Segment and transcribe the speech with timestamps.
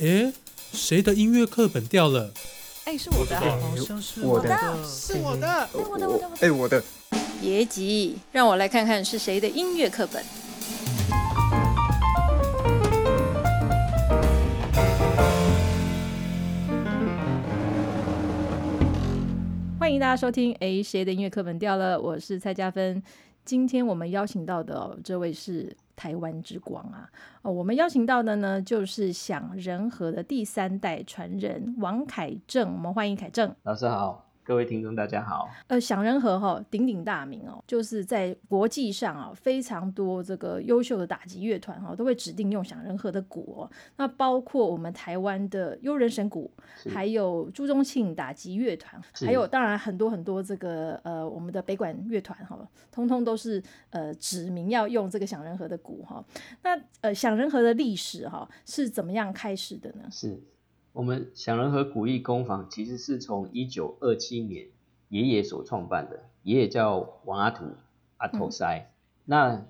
[0.00, 0.32] 诶，
[0.72, 2.32] 谁的音乐课本掉了？
[2.86, 4.48] 哎，是我的，好像是我的
[4.82, 5.46] 是我的。
[5.46, 6.28] 哎，我的，我的，我的。
[6.40, 6.82] 哎，我的。
[7.38, 10.24] 别急，让我来看看是谁的音乐课本。
[19.78, 20.54] 欢迎大家收听。
[20.60, 22.00] 哎，谁的音乐课本掉了？
[22.00, 23.02] 我是蔡嘉芬。
[23.50, 27.10] 今天我们邀请到的这位是台湾之光啊！
[27.42, 32.72] 哦，我们邀请到的呢，就是享仁和的第三代传人王凯正。
[32.72, 34.29] 我们欢迎凯正老师好。
[34.50, 35.48] 各位听众，大家好。
[35.68, 43.70] 呃，享仁和哈鼎鼎大名哦，就是在国际上啊，非常多这个优秀的打击乐团哈，都会指定用享仁和的鼓哦。
[43.96, 46.50] 那包括我们台湾的悠人神鼓，
[46.92, 52.58] 还有朱宗庆打击乐团，还有当然很多很多这个呃我们的北管乐团哈，
[52.90, 56.24] 通通都是呃指明要用这个享仁和的鼓哈。
[56.64, 60.08] 那呃享仁和的历史哈是怎么样开始的呢？
[60.10, 60.42] 是。
[60.92, 64.66] 我们享仁和古意工坊其实是从一九二七年
[65.08, 67.64] 爷爷所创办的，爷爷叫王阿土
[68.16, 68.90] 阿头塞。
[69.24, 69.64] 那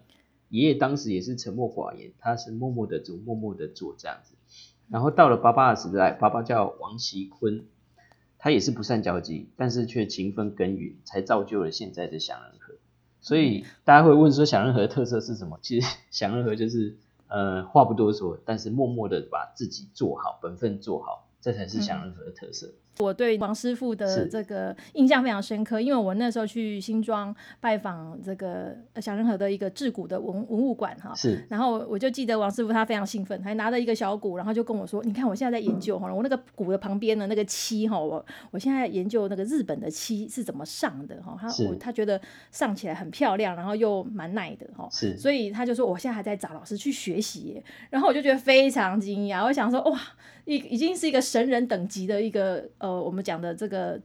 [0.49, 4.35] 爷爷当时也是沉默寡言，他是默默的做，默默的做这样子。
[4.89, 7.67] 然后到了爸爸的时代，爸爸叫王锡坤，
[8.39, 12.75] 他也是不善交际，但是却勤奋耕耘，才造就了现在的享仁和。
[13.21, 15.59] 所以大家会问说，享仁和的特色是什么？
[15.61, 16.97] 其实 享仁和就是。
[17.31, 22.71] 呃，话不多说，但是默默的把自己做好，本分做好，这才是享仁和的特色。
[22.99, 49.99] 我对王师傅的这个印象非常深刻，因为我那时候去新庄拜访这个小仁和的一个制鼓的文文物馆哈，是，然后我就记得王师傅他非常兴奋，还拿着一个小鼓，然后就跟我说：“你看我现在在研究哈，我那个鼓的旁边的那个漆哈，我我现在研究那个日本的漆是怎么上的哈，他我他觉得上起来很漂亮，然后又蛮耐的哈，是，所以他就说我现在还在找老师去学习，然后我就觉得非常惊讶，我想说哇。”
[50.51, 54.01] 已已经是一个神人等级的一个呃，我们讲的这个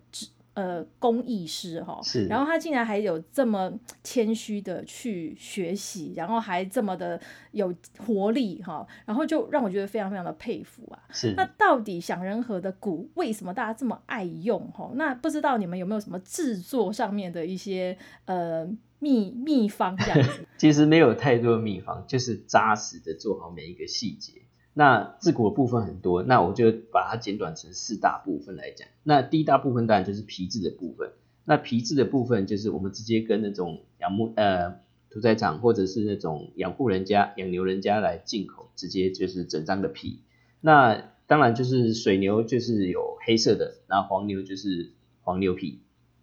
[0.54, 3.74] 呃工艺师哈，是，然后他竟然还有这么
[4.04, 7.20] 谦虚的去学习，然后还这么的
[7.52, 11.02] 有活力哈，然后就让我觉得非常非常的佩服啊。
[11.10, 14.92] 是，那到底响人和的鼓为什么大家这么爱用哈？
[14.94, 18.70] 那不知道你们有没有什么制作上面的一些呃
[19.00, 20.46] 秘秘方这样子？
[20.58, 24.44] 其实没有太多的秘方，就是扎实的做好每一个细节。
[24.78, 28.90] 那自古的部分很多，那我就把它简短成四大部分来讲。
[29.04, 31.14] 那第一大部分当然就是皮质的部分。
[31.46, 40.20] 那皮质的部分就是我们直接跟那种养牧呃屠宰场或者是那种养护人家养牛人家来进口，直接就是整张的皮。
[40.60, 44.92] 那当然就是水牛就是有黑色的，然后黄牛就是
[45.22, 45.80] 黄牛皮，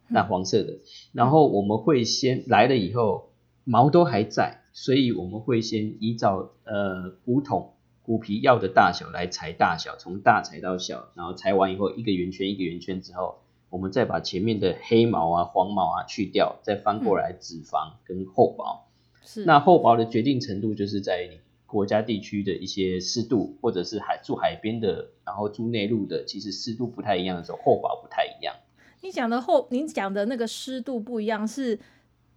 [0.09, 0.81] 那黄色的。
[1.13, 3.33] 然后我们会先来了以后
[3.65, 7.73] 毛都还在，所以我们会先依照呃骨筒。
[8.05, 13.39] 骨皮药的大小来裁大小，从大裁到小，然后裁完以后一个圆圈一个圆圈之后，
[13.71, 18.87] 我们再把前面的黑毛啊、黄毛啊去掉，再翻过来脂肪跟厚薄。
[19.25, 19.45] 是。
[19.45, 28.55] 那厚薄的决定程度就是在你国家地区的一些湿度，或者是海住海边的，然后住内陆的，其实湿度不太一样的时候，厚薄不太一样。
[29.01, 31.79] 你讲的厚，你讲的那个湿度不一样是。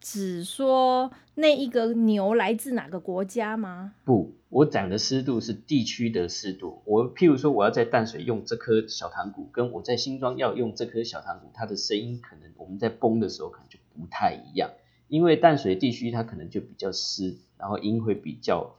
[0.08, 3.96] 只说那一个牛来自哪个国家吗？
[4.04, 6.84] 不，我讲的湿度是地区的湿度。
[6.86, 14.70] 我譬如说，我要在淡水用这颗小糖鼓，跟我在新庄要用这颗小糖鼓，它的声音可能我们在崩的时候可能就不太一样。
[15.08, 18.76] 因为淡水地区它可能就比较湿，然后音会比较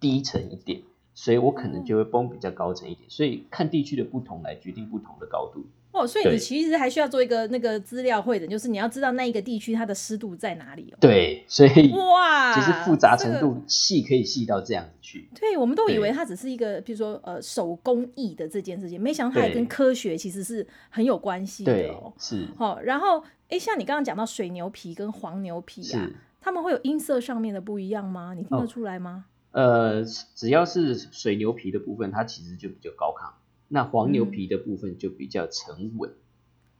[0.00, 0.82] 低沉一点，
[1.14, 3.08] 所以我可能就会崩比较高沉一点。
[3.08, 5.66] 所以看地区的不同来决定不同的高度。
[5.92, 10.98] 哦，所以你其实还需要做一个那个资料会的，就是你要知道那一个地区它的湿度在哪里哦。
[11.00, 15.28] 对，所以哇，其实复杂程度细可以细到这样子去。
[15.38, 22.12] 对，我们都以为它只是一个，比如说呃手工艺的这件事情，没想到它也跟科学其实是很有关系的哦。
[22.18, 22.46] 是。
[22.56, 26.08] 好，然后哎，像你刚刚讲到水牛皮跟黄牛皮啊，
[26.40, 28.32] 他们会有音色上面的不一样吗？
[28.34, 29.24] 你听得出来吗？
[29.50, 30.04] 呃，
[30.36, 33.28] 只要是水牛皮的部分，它其实就比较高亢。
[33.72, 36.10] 那黄牛皮的部分就比较沉稳，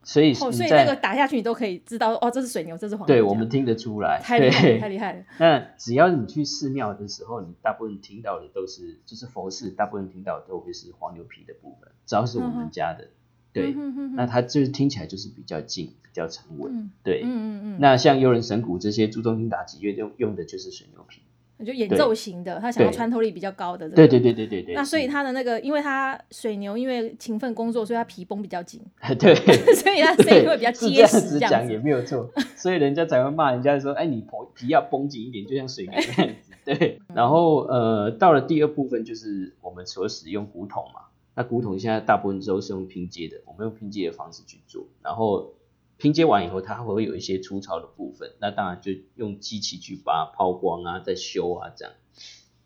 [0.03, 3.15] 所以所以那个打下去你都可以知道哦，这是水牛，这是黄牛。
[3.15, 5.25] 对，我们听得出来，太厉害，太厉害了。
[5.39, 13.11] 那只要你去寺庙的时候，你大部分听到的都是，就是佛寺，大部分听到都会是黄牛皮的部分，只要是我们家的，
[13.53, 13.73] 对，
[14.17, 17.77] 那它就是听起来就是比较静，比较沉稳，对，嗯嗯嗯。
[17.79, 21.23] 那像幽人神鼓这些注重听打击乐用用的就是水牛皮。
[21.65, 23.89] 就演奏型的，他想要穿透力比较高的。
[23.91, 24.75] 对对对对对对。
[24.75, 28.81] 那所以他的那个，因为他水牛，因为勤奋工作，所以他皮绷比较紧。
[29.19, 29.35] 对。
[29.75, 31.39] 所以他声音会比较结实。
[31.39, 37.01] 这样讲也没有错，所以人家才会骂人家说：“哎，你皮皮要绷紧一点，就像水牛那样子。”对。
[37.15, 41.03] 然后呃，到了第二部分就是我们所使用骨筒嘛。
[41.35, 45.53] 那古桶现在大部分都是用拼接的，我们用拼接的方式去做，然后
[46.01, 51.95] 拼接完以后，它还会有一些粗糙的部分，那当然就用机器去把它抛光啊，再修啊这样。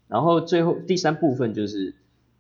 [0.07, 1.97] 然后最后第三部分就是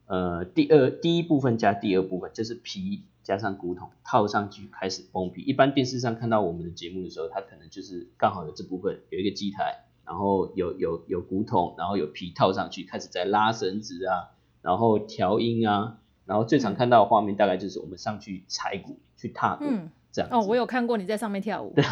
[0.06, 5.42] 呃第二第一部分加第二部分，就是皮加上古桶套上去开始封皮。
[5.42, 14.30] 一般电视上看到我们的节目的时候，它可能就是刚好有这部分有一个机台，然后有有有古桶，然后有皮套上去，开始在拉绳子啊，
[14.62, 19.64] 然后调音啊，然后最常看到的画面大概就是我们上去踩鼓去踏鼓。
[19.66, 21.72] 嗯，这样哦，我有看过你在上面跳舞。
[21.74, 21.84] 对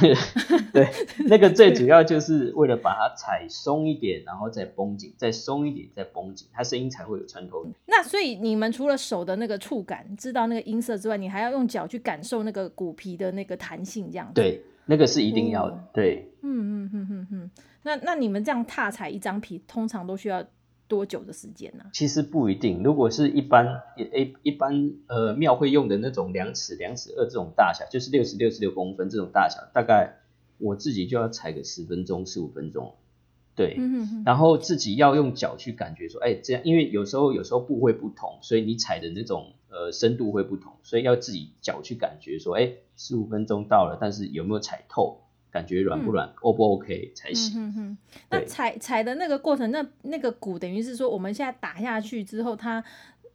[0.72, 0.88] 对，
[1.26, 7.72] 那个最主要就是为了把它踩松一点，然后再绷紧，再松一点，再绷紧，它声音才会有穿透力。
[7.86, 15.74] 那所以你们除了手的那个触感，知道那个音色之外，你还要用脚去感受那个骨皮的那个弹性，这样子。，对，那个是一定要的。
[15.74, 17.50] 哦对，嗯嗯嗯嗯嗯。
[17.82, 20.40] 那那你们这样踏踩一张皮，通常都需要
[20.92, 30.18] 多久的时间呢、其实不一定，如果是一般一一般呃庙会用的那种两尺两尺二这种大小，就是六十六十六公分这种大小，大概
[30.58, 32.94] 我自己就要踩个十分钟十五分钟。
[33.54, 33.78] 对。
[34.26, 45.22] 然后自己要用脚去感觉说，哎，这样，因为有时候有时候部位不同，所以你踩的那种呃深度会不同，所以要自己脚去感觉说，哎，十五分钟到了，但是有没有踩透，
[45.52, 47.60] 感觉软不软、o 不 OK 才行。
[47.60, 47.98] 嗯哼哼，
[48.30, 52.82] 那踩踩的那个过程，那那个鼓等于是说，我们现在打下去之后，它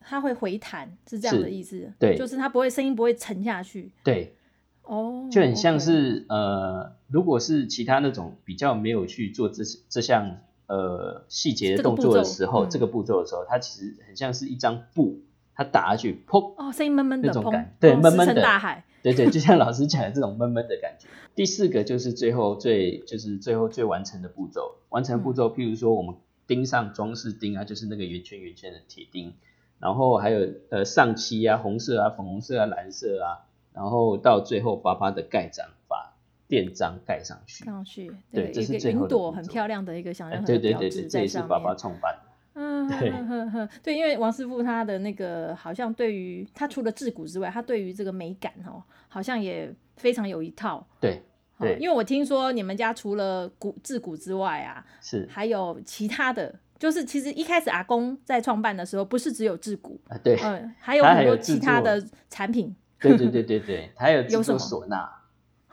[0.01, 1.93] 它会回弹，是这样的意思？
[1.99, 3.91] 对就是它不会声音不会沉下去。
[4.03, 4.35] 对，
[4.81, 15.19] 哦，就很像是呃，如果是其他那种比较没有去做这这项呃细节的动作的时候，嗯这个步骤的时候，它其实很像是一张布，
[15.53, 18.83] 它打下去，砰，哦，声音闷闷的，那种砰感对闷闷的大海。
[19.13, 21.07] 对对，就像老师讲的这种闷闷的感觉。
[21.35, 26.15] 第四个就是最后最就是最后最完成的步骤，完成步骤，譬如说我们
[26.47, 29.33] 钉上装饰钉啊，就是那个圆圈圆圈的铁钉，
[29.79, 36.15] 然后还有呃上漆啊，红色啊、粉红色啊、蓝色啊，然后到最后巴巴的盖章把
[36.47, 37.65] 店章盖上去。
[37.65, 41.19] 上去，对这是最后的云朵很漂亮的一个想哎象对对对对，这。
[41.19, 42.26] 也是爸爸创办的。
[42.59, 50.85] 嗯，对呵呵呵对，因为王师傅他的那个好像对于他除了制骨之外，他对于这个美感哦，好像也非常有一套。
[50.99, 51.21] 对
[51.57, 62.75] 哦对因为我听说你们家除了骨制骨之外啊，是还有其他的，就是其实一开始阿公在创办的时候，不是只有制骨，啊，对嗯，还有很多其他的产品。
[62.99, 65.07] 对对对对对，还有制作有什么唢呐。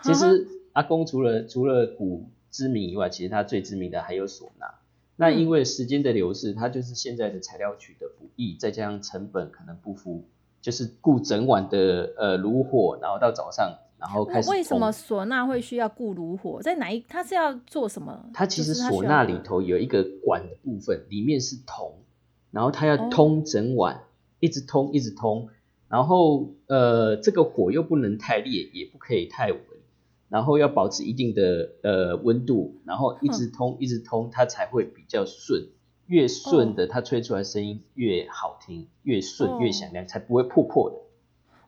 [0.02, 4.66] 其实阿公除了除了鼓知名以外，其实他最知名的还有唢呐。
[5.16, 10.24] 那嗯因为时间的流逝，它就是现在的材料取得不易，再加上成本可能不符，
[10.60, 16.60] 就是雇整晚的呃炉火，然后到早上，然后开始为什么唢呐会需要雇炉火？
[16.62, 17.00] 在哪一？
[17.08, 18.28] 它是要做什么？
[18.34, 21.94] 它其实唢呐里头有一个管的部分，里面是铜，
[22.50, 24.02] 然后它要哦通整晚，
[24.40, 25.48] 一直通一直通，
[25.88, 29.60] 然后呃这个火又不能太烈，也不可以太稳，
[30.34, 35.68] 然后要保持一定的呃温度，然后一直通一直通，它才会比较顺。
[36.08, 40.96] 越顺的，它吹出来声音越好听，越顺哦越响亮，才不会破破的。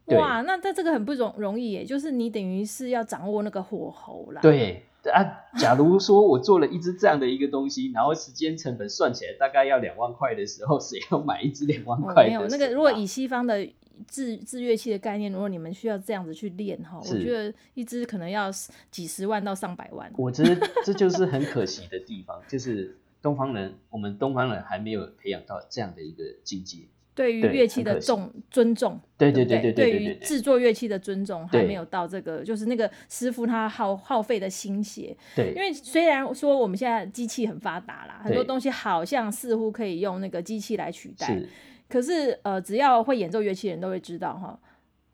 [0.09, 4.83] 对哇，那这这个很不容容易耶，就是你等于是要掌握那个火候啦。，对
[5.15, 5.23] 啊，
[5.57, 12.31] 假如说我做了一只这样的一个东西，然后时间成本算起来大概要两万块的时候，谁要买一只两万哦、块的？
[12.31, 13.65] 没有那个，如果以西方的
[14.09, 18.51] 制制乐器的概念，如果你们需要这样子去练哈，我觉得一支可能要
[18.91, 20.11] 几十万到上百万。
[20.17, 26.79] 我觉得这就是很可惜的地方，就是东方人，我们东方人还没有培养到这样的一个境界。
[27.15, 35.17] 对对于乐器的重尊重，对对对对对于制作乐器的尊重还没有到这个，就是那个师傅他耗耗费的心血。
[35.35, 41.49] 对因为虽然说我们现在机器很发达啦，很多东西好像似乎可以用那个机器来取代，是，
[41.89, 44.59] 可是呃，只要会演奏乐器的人都会知道哈，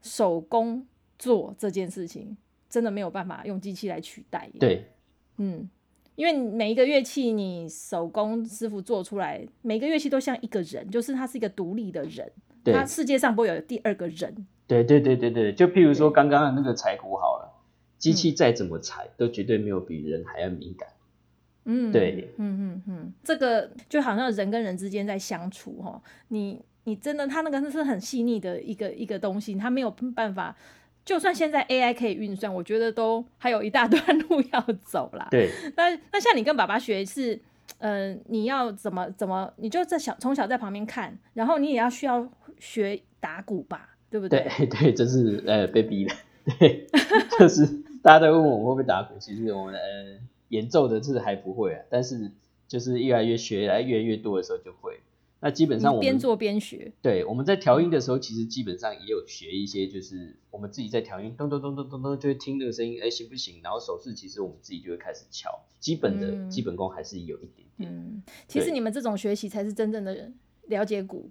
[0.00, 0.86] 手工
[1.18, 2.36] 做这件事情
[2.68, 4.86] 真的没有办法用机器来取代。，对
[5.36, 5.68] 嗯，
[6.14, 12.30] 因为每一个乐器你手工师傅做出来，每个乐器都像一个人，就是他是一个独立的人，
[12.64, 14.46] 对他世界上不会有第二个人。
[14.66, 17.52] 对对对对对，就譬如说刚刚的那个柴胡好了，
[17.98, 20.88] 机嗯器再怎么裁，都绝对没有比人还要敏感。
[21.64, 30.56] 嗯，对，嗯嗯嗯，这个就好像人跟人之间在相处哈，你你真的，他那个是很细腻的一个一个东西，他没有办法。
[31.04, 35.26] 就算现在 AI 可以运算，我觉得都还有一大段路要走啦。
[35.32, 37.36] 对那那像你跟爸爸学是，
[37.78, 42.24] 呃，你要怎么怎么，你就在小从小在旁边看，然后你也要需要
[42.60, 46.14] 学打鼓吧，对不对对， 这是呃被逼的，
[46.60, 46.86] 对，
[47.36, 47.66] 就是
[48.00, 49.80] 大家都问我会不会打鼓，其实我们呃
[50.52, 52.30] 演奏的是还不会啊，但是
[52.68, 55.00] 就是越来越学来越来越多的时候就会。
[55.40, 56.92] 那基本上我们边做边学。
[57.00, 63.60] 对，我们在调音的时候，其实基本上也有学一些，就是我们自己在调音，咚咚咚咚咚咚，就会听那个声音，哎，行不行？
[63.62, 67.90] 然后手势其实我们自己就会开始敲，基本的、嗯基本功还是有一点点。
[67.90, 70.30] 嗯，其实你们这种学习才是真正的
[70.68, 71.28] 了解鼓。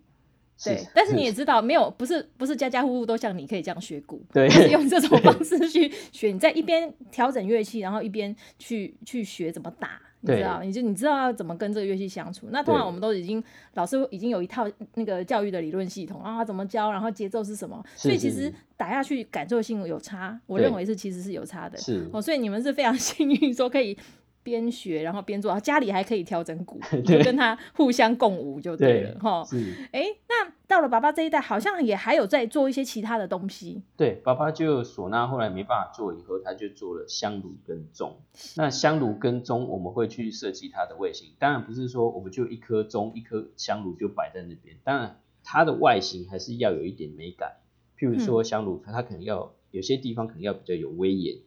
[0.64, 6.32] 是对，但是你也知道，没有不是不是家家户户都像你可以这样学鼓， 对 是用这种方式去学。
[6.32, 12.48] 你在一边调整乐器，然后一边去去学怎么打，你知道，你就你知道要怎么跟这个乐器相处。
[12.52, 21.76] 那通常我们都已经老师已经有一套那个教育的理论系统啊，怎么教，然后节奏是什么，是所以其实打下去感受性有差，我对认为是其实是有差的。
[21.80, 23.98] 是哦，所以你们是非常 幸运，说可以
[24.44, 29.44] 边学然后边做，家里还可以调整鼓， 就跟他互相共舞就对了哈。
[29.44, 29.58] 是，
[29.92, 33.84] 哎，那到了爸爸这一代，好像也还有在做一些其他的东西。
[33.98, 38.18] 对，爸爸就唢呐后来没办法做以后，他就做了香炉跟钟。
[38.56, 47.58] 那香炉跟钟我们会去设计它的外形，当然不是说我们就一颗钟一颗香炉就摆在那边，当然它的外形还是要有一点美感。
[48.00, 51.38] 譬如嗯说香炉，它可能要有些地方可能要比较有威严，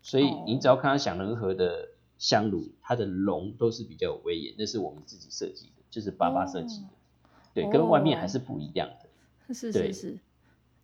[0.00, 1.90] 所以哦你只要看到享仁和的
[2.22, 6.88] 香炉，它的龙都是比较有威严，那是我们自己设计的，就是爸爸设计的。
[7.52, 9.08] 对，跟外面还是不一样的。
[9.52, 10.16] 是是是。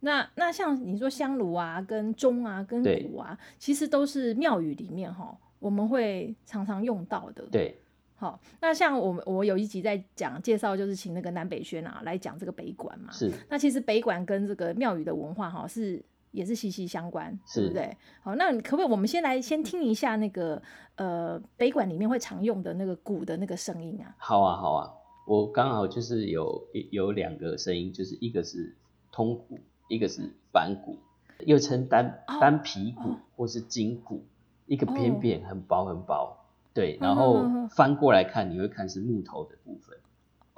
[0.00, 7.44] 那那像你说香炉啊、跟钟啊、跟鼓啊，其实都是庙宇里面哈，我们会常常用到的。
[7.52, 7.78] 对，
[8.16, 13.12] 好，那像我们我有一集在讲介绍，就是请那个南北轩啊来讲这个北馆嘛。
[13.12, 17.96] 是那其实北馆跟这个庙宇的文化哈是也是息息相关，对是不对？
[18.22, 20.62] 好，那你可不可以我们先来先听一下那个
[20.96, 24.14] 呃北管里面会常用的那个鼓的那个声音啊？
[24.18, 24.90] 好啊，好啊，
[25.26, 28.74] 我刚好就是有有两个声音，就是一个是
[29.10, 29.58] 通鼓，
[29.88, 30.96] 一个是板鼓，
[31.46, 34.22] 又称单哦单皮鼓哦或是筋鼓，
[34.66, 36.36] 一个哦扁扁很薄很薄，
[36.74, 39.96] 对，然嗯后翻过来看，你会看是木头的部分，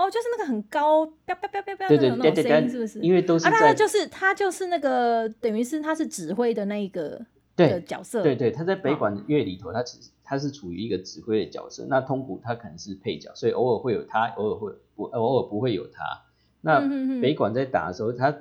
[0.00, 3.00] 哦，就是那个很高，啪啪啪啪啪对对那种那种对对对，声音是不是？
[3.00, 7.10] 因为都是啊，他就是他就是那个等于是他是指挥的那一个
[7.54, 16.22] 的对角色，对对，他在北哦管乐里头，他只是他是处于一个指挥的角色，那通鼓他可能是配角，所以偶尔会有他，偶尔会不偶尔不会有他。
[16.62, 16.80] 那
[17.20, 18.34] 北管在打的时候，他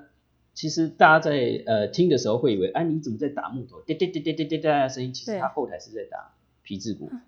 [0.54, 3.82] 其实大家在呃听的时候会以为，哎你怎么在打木头？
[3.82, 7.22] 滴滴滴滴滴滴滴的声音，其实对他后台是在打皮质鼓，嗯，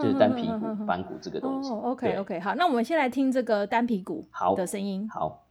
[0.00, 1.70] 就是单皮鼓、嗯嗯嗯嗯嗯板鼓这个东西。
[1.70, 5.08] 哦 OK OK，好，那我们先来听这个单皮鼓好的声音。
[5.10, 5.46] 好。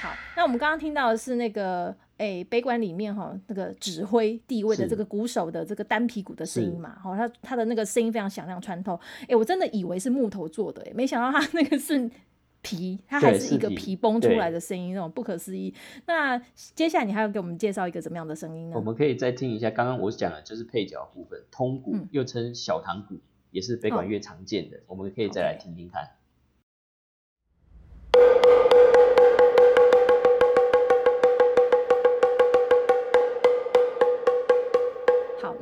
[0.00, 8.98] 好，那我们刚刚听到的是那个诶北管里面哈那个指挥地位的这个鼓手的这个单皮鼓的声音嘛，哈，他他的那个声音非常响亮穿透，
[9.28, 12.10] 诶，我真的以为是木头做的，诶，没想到他那个是
[12.60, 15.72] 皮，它还是一个皮皮崩出来的声音，那种不可思议。
[16.06, 16.36] 那
[16.74, 18.76] 接下来你还要给我们介绍一个怎么样的声音呢？
[18.76, 18.80] 我？
[18.80, 22.08] 们可以再听一下，刚刚我讲的就是配角部分，通鼓、嗯。
[22.10, 23.14] 又称小堂鼓，
[23.52, 26.02] 也是北哦管乐常见的，我们可以再来听听看。
[26.02, 26.10] 好，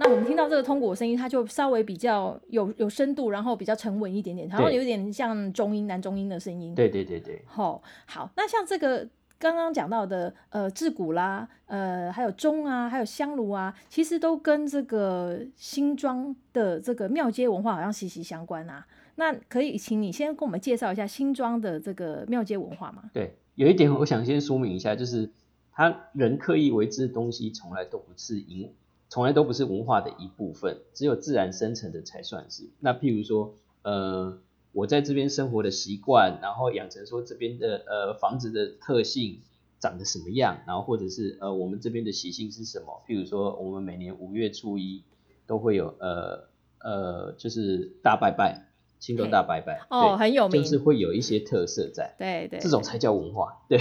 [0.07, 6.75] 我们听到这个通鼓的声音，它就稍微比较有有深度，然后比较沉稳一点点，然后有点像中音男中音的声音。
[6.75, 9.07] 对对对对，好、好，那像这个
[9.39, 18.87] 刚刚讲到的，呃，制鼓啦，呃，还有钟啊，还有香炉啊，其实都跟这个新庄的这个庙街文化好像息息相关啊。
[19.17, 23.11] 那可以请你先跟我们介绍一下新庄的这个庙街文化吗？
[23.13, 25.31] 对，有一点我想先说明一下，就是
[25.73, 28.71] 他人刻意为之的东西，从来都不是文，
[29.09, 32.69] 从来都不是文化的一部分，只有自然生成的才算是。
[32.81, 34.39] 那譬如说，呃，
[34.73, 39.41] 我在这边生活的习惯，然后养成说这边的呃房子的特性
[39.79, 43.03] 长得什么样，然后或者是呃我们这边的习性是什么？
[43.07, 45.03] 譬如说，我们每年五月初一
[45.47, 46.49] 都会有呃
[46.81, 48.69] 呃就是大拜拜。
[49.07, 52.13] 青州大拜拜哦很有名就是会有一些特色在。
[52.19, 53.79] 对对，这种才叫文化，对，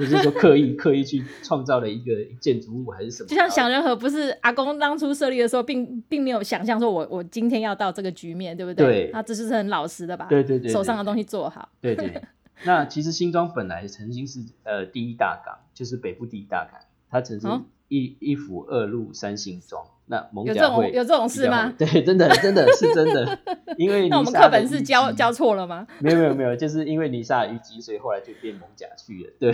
[0.00, 8.84] 就是说刻意刻意去创造了一个建筑物还是什么，就像想仁和不是阿公当初设立的时候，并并没有想象说我我今天要到这个局面，对不对？
[8.86, 11.68] 对他这就是很老实的吧对对对对手上的东西做好。
[11.80, 12.20] 对对。
[12.64, 19.84] 那其实新庄本来曾经是呃第一大港，就是北部第一大港，它曾哦经一一府二路三姓庄。
[20.06, 21.72] 那蒙有这甲会种有这种事吗？
[21.78, 23.38] 对，真的真的是真的，
[23.78, 25.86] 因为那我们课本是教教错了吗？
[26.00, 29.50] 没有没有没有，就是因为尼萨虞姬，所以后来就变蒙甲去了，对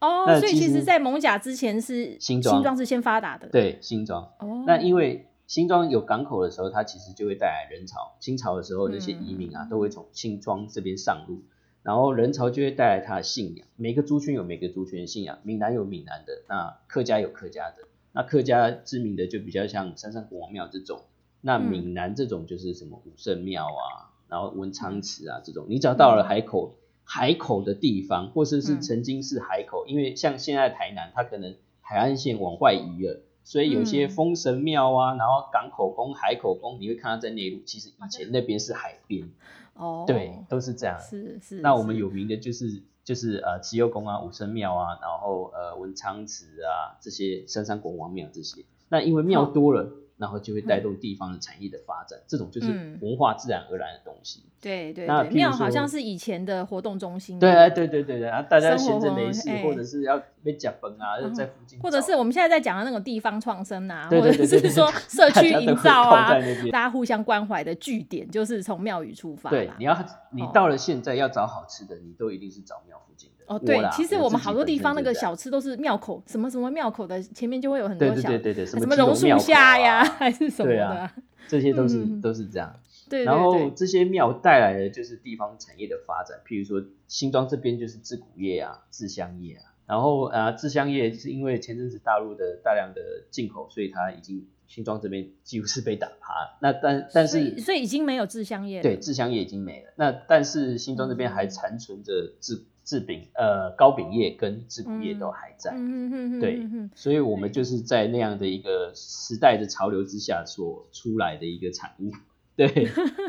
[0.00, 4.22] 哦， 所以其实，在蒙甲之前是新庄庄是先发达的。，对，新庄。
[4.38, 8.16] 哦，那因为新庄有港口的时候，它其实就会带来人潮。
[8.20, 11.42] 清朝的时候，那些嗯移民啊，都会从新庄这边上路。
[11.82, 13.66] 然后人潮就会带来他的信仰。
[13.76, 17.76] 每个族群有每个族群的信仰，闽南有闽南的，那客家有客家的。
[18.12, 21.02] 那客家知名的就比较像三山国王庙这种，
[21.40, 25.66] 那嗯闽南这种就是什么武圣庙啊，然后文昌祠啊这种。
[25.68, 33.22] 你只要到了海口，海口的地方，或者是嗯曾经是海口，因为像现在台南，它可能海岸线往外移了。
[33.44, 39.28] 所以有些嗯封神庙啊，然后港口宫、海口宫，你会看到在内陆，其实以前那边是海边，
[39.74, 40.96] 哦，对，都是这样。
[41.00, 41.60] 是是。
[41.60, 48.64] 那我们有名的就是就是呃慈幼宫啊、武圣庙啊，然后呃文昌祠啊这些三山国王庙这些。
[48.88, 54.44] 那因为庙多了，然后就会带动地方的产业的发展，这种就是嗯文化自然而然的东西。
[54.60, 57.36] 对对对，那庙好像是以前的活动中心。
[57.40, 66.38] 对对对对对啊，大家闲着没事，哎或者是要被夹崩啊，就嗯在附近，或者是我们现在在讲的那种地方创生啊，对对或者是说社区营造啊
[66.70, 69.98] 大家互相关怀的据点，就是从庙宇出发，对你要
[70.30, 73.31] 你哦到了现在要找好吃的，你都一定是找庙附近的。
[73.46, 81.10] 哦，对，其实我们好多地方那个小吃都是庙口，什么什么庙口的前面就会有很多小对对对对，什么么榕树下呀，啊还是什么的
[81.48, 82.74] 这些都是、嗯都是这样。
[83.10, 89.64] 对然后这些庙带来的就是地方产业的发展，譬如说新庄这边就是制骨业啊、制香业啊。
[89.86, 96.58] 然后啊，制香业是因为前阵子大陆的大量的进口，所以它已经新庄这边几乎是被打趴了。
[96.62, 99.92] 那但但是所以已经没有制香业了，对制香业已经没了。
[99.96, 105.72] 那但是新庄这边还残存着制制饼呃糕饼业跟制骨业都还在。
[106.38, 106.60] 对
[106.94, 112.12] 所以我们就是在那样的一个时代的潮流之下所出来的一个产物。
[112.54, 112.68] 对，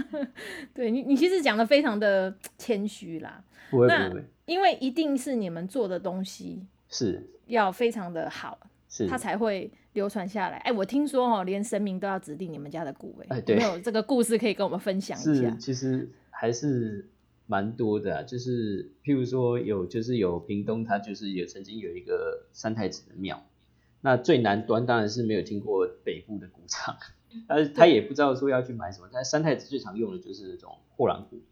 [0.75, 3.41] 对你你其实讲的非常的谦虚啦，
[3.71, 10.57] 不会那不会，因为一定是你们做的东西是要非常的好，是，它才会流传下来。
[10.57, 15.55] 哎，我听说哦，连神明都要指定你们家的鼓，哎，哎对有没有这个故事可以跟我们分享一是下？
[15.57, 17.07] 其实还是
[17.53, 23.45] 蛮多的、啊，就是譬如说有就是有屏东，它就是有曾经有一个三太子的庙，
[24.01, 26.97] 那最南端当然是没有听过北部的鼓场，
[27.47, 31.43] 他他也不知道说要去买什么，但三太子最常用的就是这种货郎鼓，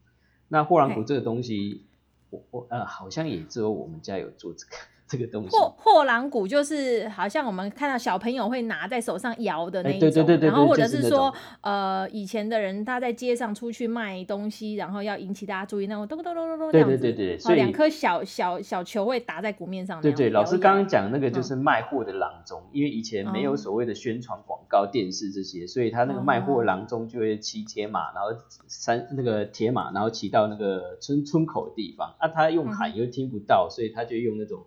[0.47, 1.85] 那货郎鼓这个东西，
[2.31, 4.75] 我我呃好像也只有我们家有做这个
[5.11, 11.33] 这个东西，货货郎鼓就是好像我们看到小朋友会拿在手上摇的那一种，哎对对对对对然后或者是那说种。
[11.61, 23.57] 呃以前的人他在街上出去卖东西，然后要引起大家注意，那种咚咚咚咚咚这对样子，对对对对所以两颗小小小球会打在鼓面上对对，老师刚刚讲那个就嗯是卖货的郎中，因为以前没有哦。
[23.61, 28.29] 所谓的宣传广告、电视这些，所以他那个卖货的郎中就会骑铁马，然后
[28.67, 34.65] 三那个铁马，然后骑到那个村村口的地方，啊，他用喊又听不到，所以他就用那种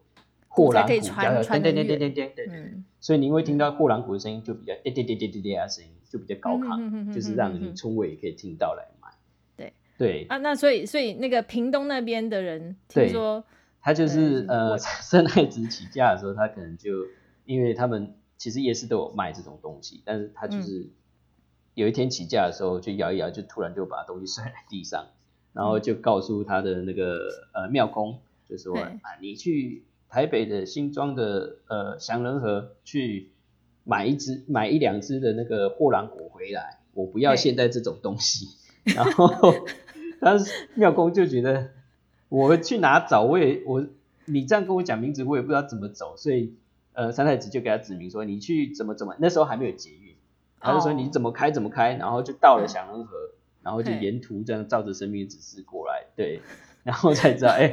[0.55, 9.09] 货郎鼓，对对对对对对对，嗯，所以您会听到货郎鼓的声音就比较滴滴滴滴滴滴的声音，就比较高亢，就是让你村尾也可以听到来买。
[9.57, 9.73] 对。
[9.99, 13.45] 对，啊，那所以所以那个屏东那边的人听对说，
[13.81, 16.91] 他就是呃我生太子起价的时候，他可能就
[17.45, 20.87] 因为他们其实夜市都有卖这种东西，但是他嗯就是
[21.75, 25.09] 有一天起价的时候就摇一摇，就突然就把东西 摔在地上，
[25.53, 29.83] 然后就告诉他的那个呃庙公，就说啊你去
[30.15, 33.33] 台北的新庄的呃祥仁河去
[33.83, 38.47] 买一只买一两只的那个货郎果回来，我不要对现在这种东西，
[38.95, 39.29] 然后
[40.21, 41.71] 当时庙公就觉得。
[42.31, 43.23] 我去哪找？
[43.23, 43.87] 我也我
[44.25, 46.57] 你这样跟我讲名字，我也不知道怎么走，所以
[46.93, 50.17] 呃三太子就给他指明说你去怎么怎么，那时候还没有捷运，
[50.59, 53.17] 他就说哦你怎么开怎么开，然后就到了嗯祥仁河，
[53.63, 56.41] 然后就沿途这样照着生命指示过来，对，
[56.83, 57.73] 然后才知道 哎，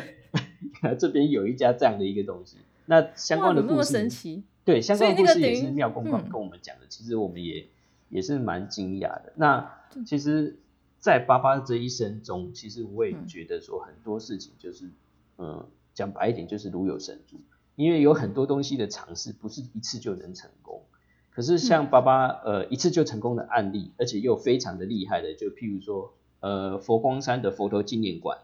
[1.00, 2.58] 这边有一家这样的一个东西。
[2.86, 4.42] 那相，关的故事？
[4.64, 7.68] 对相关的故事也是妙公跟嗯跟我们讲的，其实我们也
[8.10, 9.34] 也是蛮惊讶的。
[9.36, 9.74] 那
[10.06, 10.58] 其实，
[11.00, 14.90] 在爸爸这一生中，其实我也嗯觉得说很多事情就是，
[15.38, 17.38] 嗯，讲白一点就是如有神助，
[17.76, 20.84] 因为有很多东西的尝试不是一次就能成功。
[21.32, 28.38] 可是像爸爸呃一次就成功的案例，而且又非常的厉害的，就譬如说呃佛光山的佛陀纪念馆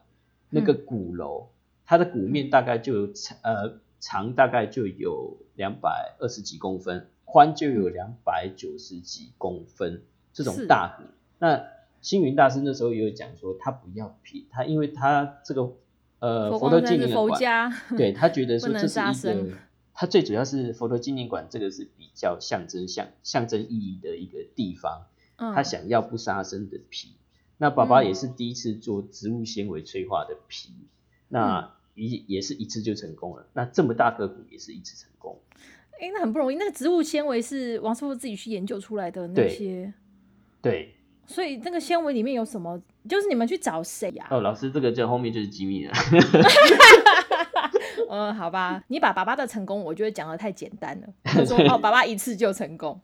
[0.49, 1.49] 那个鼓楼，
[1.87, 11.03] 它的鼓面大概就有呃长大概就有两百二十几公分，宽就有两百九十几公分，这种大鼓。
[11.39, 11.63] 那
[12.01, 15.71] 星云大师那时候也有讲说，他不要皮他，因为他这个
[16.19, 19.57] 呃佛佛陀纪念馆，对他觉得 说这是一个，
[19.93, 25.05] 他最主要是佛陀纪念馆这个是比较象征象象征意义的一个地方，
[25.37, 25.53] 嗯。
[25.55, 27.15] 他想要不杀生的皮。
[27.57, 30.85] 那爸爸嗯也是第一次做植物纤维催化的皮，嗯。
[31.29, 33.45] 那一也是一次就成功了。
[33.53, 35.37] 那这么大个股也是一次成功，
[35.99, 36.55] 哎、那很不容易。
[36.55, 39.91] 那个植物纤维是王师傅自己去研究出来的那些，
[40.61, 40.93] 对，
[41.25, 42.79] 所以那个纤维里面有什么
[43.09, 45.93] 就是你们去找谁呀、哦，老师这个就后面就是机密了。
[48.09, 51.07] 嗯， 好吧，你把爸爸的成功，我觉得讲的太简单了。
[51.25, 52.99] 他说哦，爸爸一次就成功，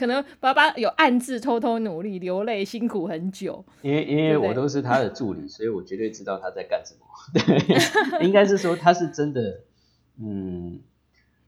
[0.00, 3.62] 可能爸爸有暗自偷偷努力、流泪、辛苦很久。
[3.82, 7.00] 因为因为我都是他的助理，所以我绝对知道他在干什么。
[7.34, 9.60] 对， 应该是说他是真的，
[10.18, 10.80] 嗯，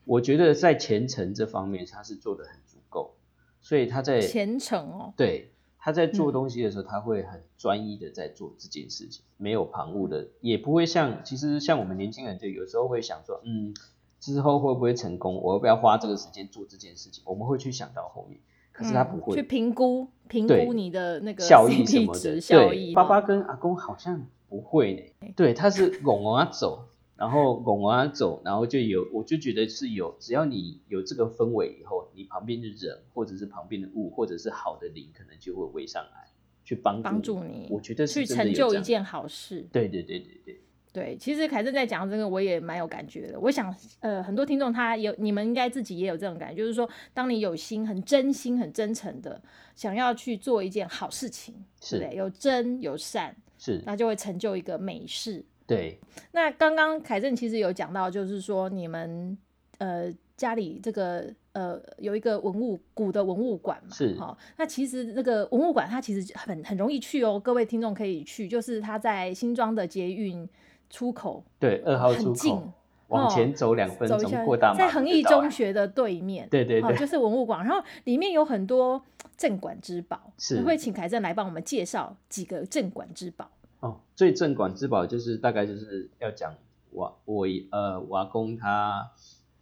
[0.04, 3.14] 我觉得在前程这方面他是做的很足够，
[3.62, 13.74] 所以他在虔诚哦，对他在做嗯东西的时候，他会很专一的在做这件事情，没有旁骛的，也不会像其实像我们年轻人就有时候会想说，嗯，
[14.22, 18.38] 之后会不会成功，我要不要花这个时间做这件事情，我们会去想到后面，
[18.70, 22.94] 可是他不会，嗯去评估评估你的那个效益什么的，效对，益。
[22.94, 26.84] 爸爸跟阿公好像不会呢，对，他是拱啊走，
[27.16, 36.28] 然后拱啊走，然后就有，我就觉得是有，只要你有这个氛围以后，你旁边的人或者是旁边的物或者是好的灵，可能就会围上来
[36.64, 39.66] 去帮助帮助你我觉得是去成就一件好事。
[39.72, 40.60] 对对对对对，
[40.92, 43.40] 对，其实凯正在讲这个，我也蛮有感觉的。
[43.40, 49.40] 我想，呃，很多听众他有，你们应该自己也有这种感觉，就是说，当你有心、很真心、很真诚的
[49.74, 52.14] 想要去做一件好事情，对不是对？
[52.14, 55.42] 有真有善，是，那就会成就一个美事。
[55.66, 55.98] 对
[56.32, 59.38] 那刚刚凯正其实有讲到，就是说你们
[59.78, 70.46] 呃家里这个呃有一个文物古的文物馆嘛，是好、那其实那个文物馆它其实很很容易去哦，各位听众可以去，就是它在新庄的捷运
[70.92, 72.72] 出口对，二号出口
[73.08, 76.96] 往前走两分钟过大马在恒毅中学的对面，哦，对对对。
[76.96, 79.02] 就是文物馆，然后里面有很多
[79.36, 80.56] 镇馆之宝，是。
[80.58, 83.50] 我会请凯正来帮我们介绍几个镇馆之宝。
[83.80, 86.54] 哦，最镇馆之宝就是大概就是要讲
[86.90, 89.10] 我我呃我阿公他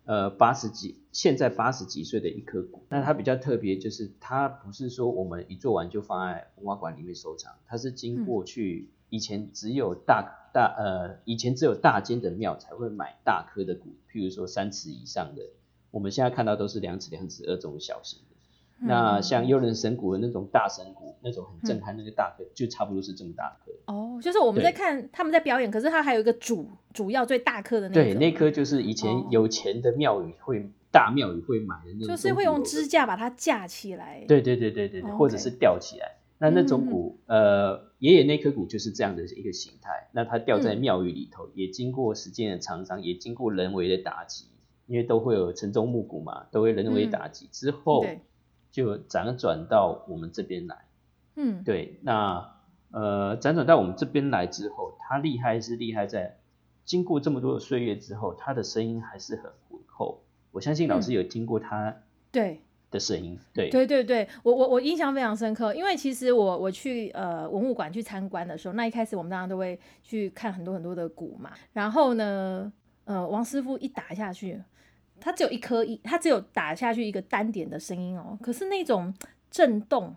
[0.05, 15.43] 呃八十几，现在八十几岁的一颗骨，那它比较特别，就是它不是说我们一做完就放在文化馆里面收藏，它是经过去、以前只有大大呃以前只有大间的庙才会买大颗的骨，譬如说三尺以上的，
[15.91, 18.37] 我们现在看到都是两尺两尺二这种小型的。
[18.83, 23.71] 那像幽人神骨的那种大神骨，那种很震撼，那个大颗就差不多是这么大颗。
[23.93, 32.87] 哦，就是我们在看他们在表演，可是它还有一个主主要最大颗的那个，对，那颗就是以前哦有钱的庙宇会、大庙宇会买的那种，就是会用支。
[32.87, 36.17] 架把它架起来。，对对对对对对，哦或者是吊起来。
[36.41, 40.09] 那那种骨，呃，爷爷那颗骨就是这样的一个形态。
[40.13, 44.47] 那它吊在嗯庙宇里头，也经过时间的沧桑，也经过人为的打击，
[44.87, 48.07] 因为都会有城中木鼓嘛，都会人为打击、之后
[48.73, 50.79] 就辗转到我们这边来。
[51.37, 52.55] 嗯，对，那
[52.91, 56.39] 呃，辗转到我们这边来之后，他厉害是厉害在
[56.87, 60.23] 经过这么多的岁月之后，他的声音还是很浑厚。
[60.53, 72.73] 我相信老师有听过他对，的声音，对，对对对，我我我印象非常深刻，因为其实我我去呃文物馆去参观的时候，那一开始我们大家都会去看很多很多的鼓嘛，然后呢，
[73.05, 74.61] 呃，王师傅一打下去，
[75.21, 79.15] 他只有一颗一，他只有打下去一个单点的声音哦，可是那种
[79.51, 80.15] 震动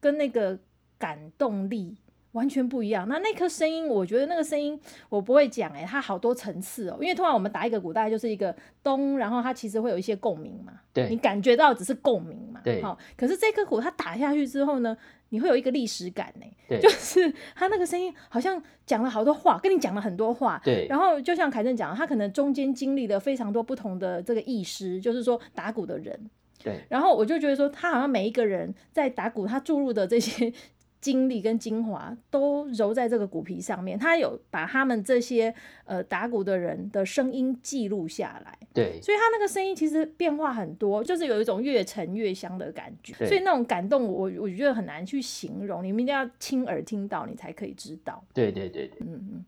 [0.00, 0.58] 跟那个
[0.98, 1.96] 感动力。
[2.36, 3.08] 完全不一样。
[3.08, 6.98] 那那颗声音，我觉得那个声音我不会讲哎、它好多层次哦。
[7.00, 10.74] 因为通常我们打一个鼓，大概就是一个咚，然后它其实会有一些共鸣嘛。
[10.92, 12.60] 对你感觉到只是共鸣嘛。
[12.62, 14.96] 对好、可是这颗鼓它打下去之后呢，
[15.30, 20.60] 你会有一个历史感呢、对就是它那个声音好像讲了好多话，跟你讲了很多话。
[20.62, 26.30] 对，然后就像凯正讲，他可能中间经历了非常多不同的这个意识，就是说打鼓的人。
[26.64, 30.52] 对，然后我就觉得说，他好像每一个人在打鼓，他注入的这些
[31.00, 35.54] 精力跟精华都揉在这个鼓皮上面，他有把他们这些
[35.84, 38.58] 呃打鼓的人的声音记录下来。
[38.72, 48.22] 对，所以他那个声音其实变化很多，就是有一种越沉越香的感觉，所以那种感动我我觉得很难去形容，你们一定要亲耳听到，你才可以知道。
[48.34, 48.98] 对，对，对，对。
[49.00, 49.44] 嗯嗯。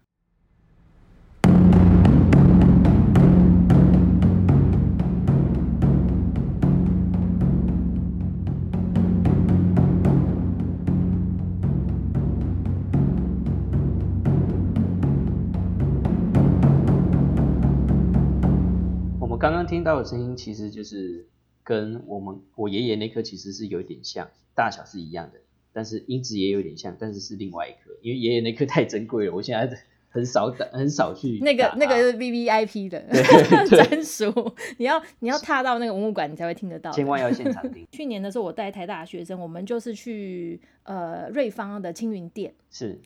[19.49, 21.27] 刚刚听到的声音，其实就是
[21.65, 25.41] 跟我们我爷爷那颗其实是有点像，大小是一样的，
[25.73, 29.75] 但是音质也有点像，但是是另外一颗，因为爷爷那颗太珍贵了，我现在
[30.11, 33.03] 很少打，很少去那个那个是 V V I P 的
[33.71, 36.91] 专属，你要你要踏到那个文物馆，你才会听得到。
[36.91, 37.87] 千万要现场听。
[37.91, 42.53] 去年的时候，我带台大学生，我们就是去呃瑞芳的青云殿。
[42.71, 42.99] 是，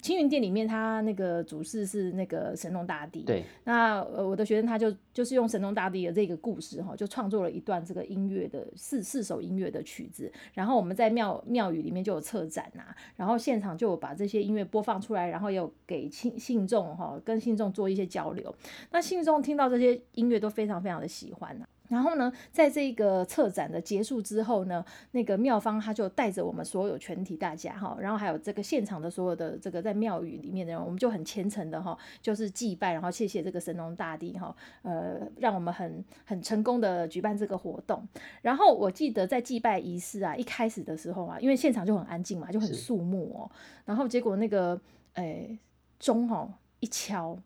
[0.00, 3.24] 青云殿里面，它那个主事是那个神农大帝。。
[3.24, 10.30] 对，那呃，我的学生他就就是用神农大帝的这个故事哈，就创作了一段这个音乐的四四首音乐的曲子。
[10.54, 18.54] 然后我们在庙庙宇里面就有策展呐、然后现场就有把这些音乐播放出来，然后也有给信信众哈跟信众做一些交流。
[18.92, 38.06] 那信众听到这些音乐都非常非常的喜欢呐、然后呢，在这个策展的结束之后呢，那个妙方他就带着我们所有全体大家哈，然后还有这个现场的所有的这个在庙宇里面的人，我们就很虔诚的哈，就是祭拜，然后谢谢这个神农大帝哈，呃，让我们很很成功的举办这个活动。
[38.42, 43.50] 然后我记得在祭拜仪式啊，一开始的时候啊，因为现场就很安静嘛，就很是肃穆哦，
[43.84, 44.78] 然后结果那个
[45.14, 45.58] 诶
[45.98, 46.48] 钟哈
[46.80, 47.38] 一敲。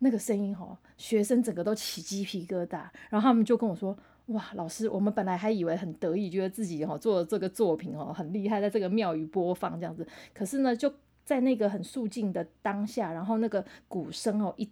[0.00, 10.92] 那个声音哦，学生整个都起鸡皮疙瘩，然后他们就跟我说：“哇，老师，我们本来还以为很得意，觉得自己哈做的这个作品哦很厉害，在这个庙宇播放这样子，可是呢，就
[11.24, 14.68] 在那个很肃静的当下，然后那个鼓声哦一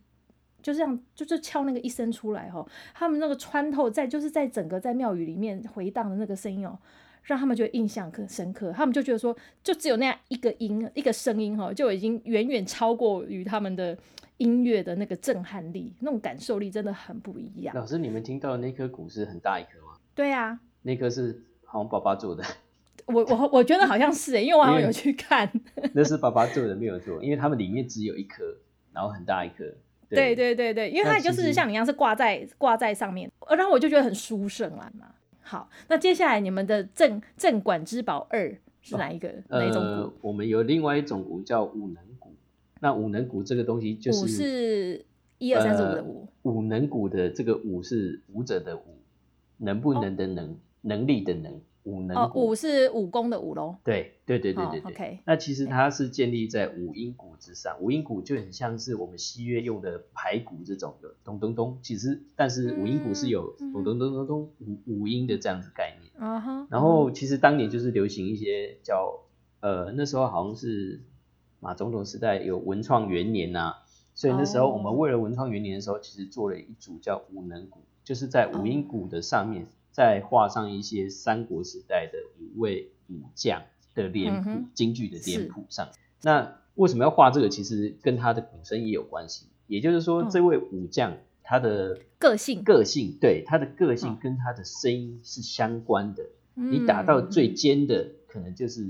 [0.63, 6.79] 就这样就是敲那个一声出来哈，他们那个穿透在就是在整个在庙宇里面回荡的那个声音哦。”
[7.27, 13.99] 让他们觉得印象更深刻，他们就觉得说，就只有那样一个音、一个声音哈，就已经远远超过于他们的
[14.39, 17.75] 音乐的那个震撼力，那种感受力真的很不一样。
[17.75, 19.95] 老师，你们听到的那颗鼓是很大一颗吗？
[20.15, 22.45] 对啊，那颗是好像爸爸做的，
[23.07, 25.51] 我我我觉得好像是因为我好像有去看。
[25.95, 28.43] 那是爸爸做的，没有做，因为他们里面只有一颗，
[28.93, 29.65] 然后很大一颗。
[30.09, 35.09] 对对对对，因为它就是像你一样是挂在挂在上面，呃然后我就觉得很殊胜啦嘛。
[35.41, 42.16] 好，那接下来你们的镇镇馆之宝二是哪一个、哪一种呃鼓？，我们有另外一种鼓叫五能鼓。
[42.81, 45.05] 那五能鼓这个东西就五是
[45.39, 46.29] 一二三四五的五。
[46.43, 48.99] 五能鼓的这个五是舞者的舞，
[49.59, 52.55] 能不能的能，能力的能，五能哦，五。
[52.55, 53.77] 是武功的武喽。
[53.83, 54.93] 对对对对哦对对。
[54.93, 66.13] OK 那其实它是建立在五音鼓之上，五音鼓就很像是我们西乐用的排鼓这种的咚咚咚，其实但是五音鼓是有嗯咚咚咚咚咚五五音的这样子概念。
[66.23, 66.67] 啊哈。
[66.71, 69.21] 然后其实当年就是流行一些叫
[69.61, 71.01] 呃那时候好像是
[71.61, 73.75] 马总统时代有文创元年呐、
[74.15, 74.83] 所以那时候我哦。
[74.83, 78.67] 们为了文创元年的时候，其实做了一组叫五能鼓，就是在五哦。
[78.67, 83.63] 音鼓的上面再画上一些三国时代的五位武将
[83.95, 85.31] 的脸谱嗯，京剧的是。
[85.31, 85.89] 脸谱上。
[86.23, 87.49] 那为什么要画这个？
[87.49, 90.31] 其实跟他的鼓声也有关系，也就是说嗯。
[90.31, 92.63] 这位武将他的个性。
[92.63, 94.19] 个性对他的个性嗯。
[94.21, 96.23] 跟他的声音是相关的。
[96.59, 98.83] 嗯你打到最尖的，可能就是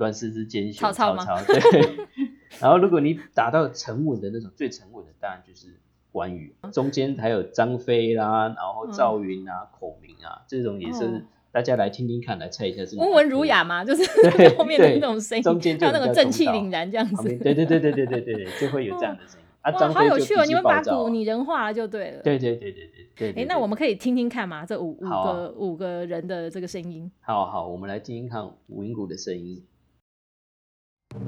[0.00, 1.36] 乱世之奸雄，曹操？
[1.44, 2.06] 对。
[2.58, 5.68] 然后，如果你打到沉稳的那种，最沉稳的当然就是
[6.10, 6.52] 关羽。
[6.72, 14.02] 中间还有张飞啦，然后赵云啊、孔明啊，这种也是大家来听听看，来猜一下是温文儒雅嘛，就是
[14.58, 17.22] 后面的那种声音，中间就那个正气凛然这样子。
[17.36, 19.46] 对对对对对对对对，就会有这样的声音。
[19.62, 20.44] 啊，好有趣哦！
[20.46, 22.22] 你们把鼓拟人化就对了。
[22.22, 23.42] 对对对对对对。
[23.42, 27.10] 哎，那我们可以听听看嘛，这五五个五个人的这个声音。
[27.20, 29.62] 好好，我们来听听看五音鼓的声音。
[31.12, 31.18] 那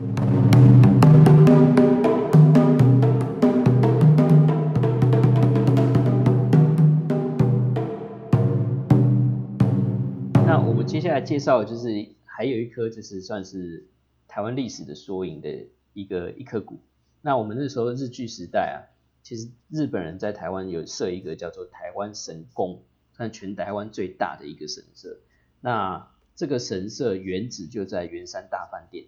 [10.61, 11.89] 我们接下来介绍的就是
[12.25, 13.89] 还有一颗，就是算是
[14.29, 16.79] 台湾历史的缩影的一个一颗鼓。
[17.21, 22.85] 那我们那时候日据时代啊，其实日本人在台湾有设一个叫做台湾神宫，
[23.17, 25.19] 算全台湾最大的一个神社。
[25.61, 29.07] 那这个神社原址就在圆山大饭店。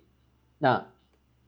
[0.65, 0.91] 那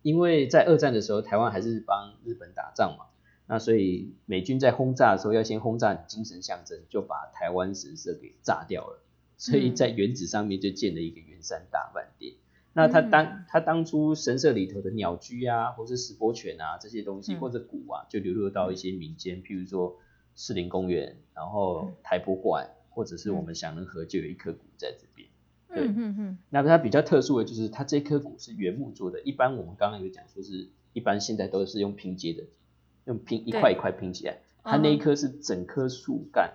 [0.03, 3.07] 因为在二战的时候，台湾还是帮日本打仗嘛，
[3.47, 9.01] 那所以美军在轰炸的时候要先轰炸精神象征，就把台湾神社给炸掉了。
[9.39, 12.35] 所以在原址上面就建了一个圆山大饭店。
[12.75, 19.97] 那他当他当初神社里头的鸟居啊，或是石波泉啊这些东西，嗯或者鼓啊，就流落到一些民间，譬如说
[20.35, 25.26] 士林公园，然后台博馆，或者是我们享仁河就有一颗鼓在这边。
[25.77, 25.89] 对。
[25.89, 32.43] 嗯嗯嗯，那它比较特殊的就是它这颗骨是原木做的，一般我们刚刚有讲说是一般现在都是用拼接的，
[33.05, 36.53] 用拼一块一块拼起来，它那一颗是整棵树干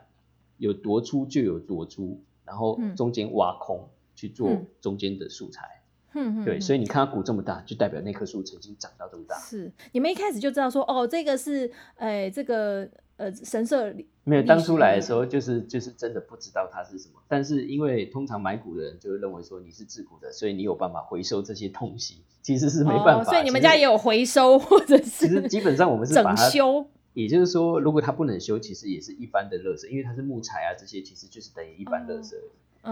[0.58, 2.96] 有多粗就有多粗，然后嗯。
[2.96, 4.66] 中间挖空去做嗯。
[4.82, 5.68] 中间的素材。
[6.14, 9.38] 哼哼对，所以你看它骨这么大，就代表那棵树曾经长到这么大。
[9.38, 9.72] 是。
[9.94, 12.86] 你们一开始就知道说，哦，这个是，哎，这个
[13.22, 23.22] 呃神社里没有，当初来的的时候就是就是真的不知道它是什么，但是因为通常买股的人就会认为说你是自股的，所以你有办法回收这些东西，其实是没办法。
[23.22, 32.34] 哦，所以你们家也有回收或者其实是基本上我们是把整它，修，也就是说，如果它不能修，其实也是一般的垃圾，因为它是木材啊这些，其实就是等于一般垃圾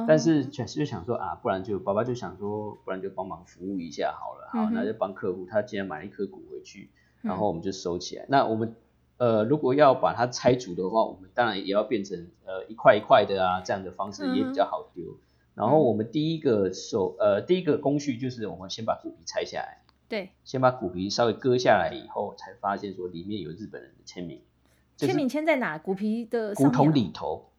[0.08, 6.90] 但是确实就想说啊，不然就爸爸就想说，不然就帮忙服务一下好了，好，嗯那就帮客户，他既然买了一颗股回去，
[7.22, 8.26] 然嗯后我们就收起来。
[8.30, 8.76] 那我们
[9.20, 15.20] 呃，如果要把它拆除的话，我们当然也要变成呃一块一块的啊，这样的方式也比较好丢。
[15.54, 24.42] 然后我们第一个手呃第一个工序就是我们先把骨皮拆下来，对，先把骨皮稍微割下来以后，才发现说里面有日本人的签名，
[24.96, 25.78] 就是签名签在哪？
[25.78, 27.50] 骨皮的上骨桶啊里头，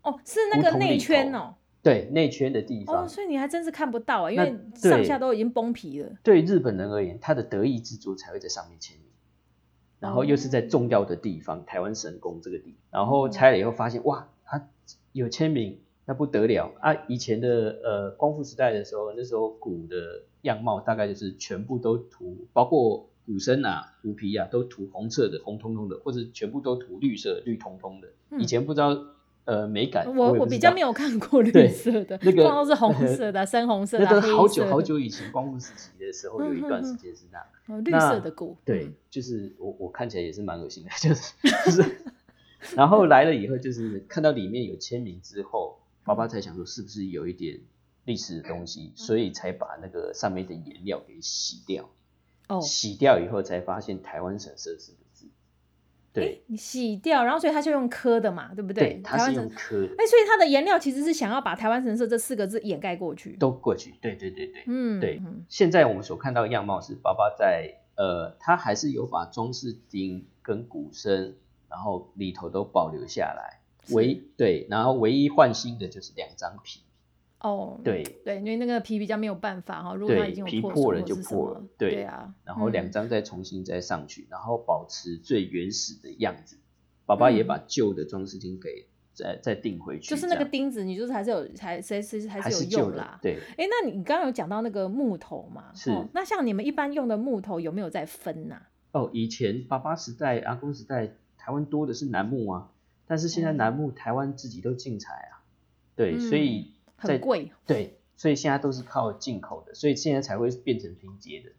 [0.00, 3.04] 哦，是那个内圈哦，对内圈的地方。
[3.04, 6.10] 哦，所以你还真是看不到啊，因为上下都已经崩皮了。
[6.22, 9.06] 对日本人而言，他的得意之作才会在上面签名，
[9.98, 14.68] 然后又是在重要的地方，台湾神宫这个地，然后拆了以后发现，哇，他
[15.12, 16.94] 有签名，那不得了啊！
[17.08, 28.08] 以前的呃光复时代的时候，那时候鼓的样貌大概就是全部都涂，包括鼓身啊、鼓皮啊，都涂红色的、红彤彤的，或者全部都涂绿色、绿彤彤的。
[28.30, 28.96] 嗯以前不知道
[29.44, 37.46] 呃美感，我我比较没有看过绿色的， 那个通常都是红色的啊、深红色的啊、那都好久好久以前光复时期的时候，有一段时间是那样。
[37.66, 41.32] 哦绿色的狗，对嗯，就是我我看起来也是蛮恶心的，就 是
[41.64, 42.00] 就是，
[42.76, 47.60] 然后来了以后，就是看到里面有签名之后，爸爸才想说是不是有一点
[48.04, 51.90] 历史的东西，所以才把那个上面的颜料给洗掉，
[52.48, 55.05] 哦，洗掉以后才发现台湾神社四个字，
[56.20, 63.36] 对诶你洗掉，然后所以他就用刻的嘛，对不对，它是台湾神，用刻的哎，所以它的颜料其实是想要把台湾神社这四个字掩盖过去。
[63.36, 71.36] 都过去，对对对对，嗯，对嗯现在我们所看到的样貌是爸爸在呃，他还是有把装饰钉跟鼓身，
[71.68, 73.60] 然后里头都保留下来。
[73.90, 76.80] 唯对，然后唯一换新的就是两张皮，
[77.48, 86.58] 哦，对对，因为那个皮比较没有办法哈，如果它已经破了就破了对对啊，然后两嗯张再重新再上去，然后保持最原始的样子。
[87.04, 93.18] 爸爸也嗯把旧的装饰钉给再再钉回去，就是那个钉子，你就是还是有还还是还还是有用啦，。
[93.22, 95.70] 对，哎，那你刚刚有讲到那个木头嘛？
[95.74, 98.60] 是哦那像你们一般用的木头有没有在分呐？
[98.90, 101.06] 哦，以前爸爸时代、阿公时代，
[101.38, 102.70] 台湾多的是楠木啊，
[103.06, 105.46] 但是现在哦楠木台湾自己都进采啊，
[105.94, 107.50] 对，嗯所以在很贵。
[107.66, 111.50] 对，所以现在都是靠进口的，所以现在才会变成拼接的，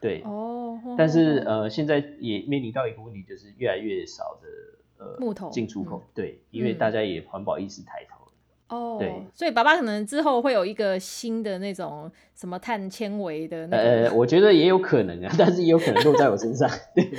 [0.00, 0.22] 对。
[0.24, 0.78] 哦。
[0.98, 6.08] 但是哦呃，现在也面临到一个问题，就是越来越少的呃木头进出口，嗯。
[6.14, 6.78] 对，因为嗯。
[6.78, 8.32] 大家也环保意识抬头了，
[8.68, 17.10] 哦，对所以爸爸可能之后会有一个新的那种什么碳纤维的那我觉得也有可能啊，但是也有可能落在我身上， 对。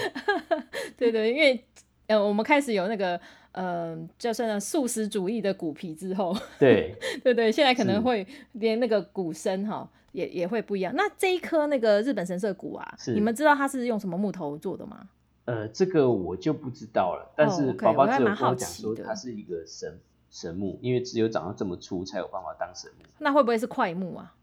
[0.97, 1.65] 对对，因为
[2.07, 3.19] 呃，我们开始有那个
[3.55, 6.93] 呃，就是那素食主义的骨皮之后，对。
[7.23, 10.93] 对对，现在可能会连那个骨身哈也也会不一样。
[10.95, 15.07] 那这一颗那个日本神社骨啊，是你们知道它是用什么木头做的吗？
[15.45, 23.05] 呃，这个我就不知道了，但是哦 OK，爸我爸只有跟还蛮好我讲说，奇的它是一个神神木，因为只有长到这么粗才有办法当神木。
[23.19, 24.35] 那会不会是块木啊？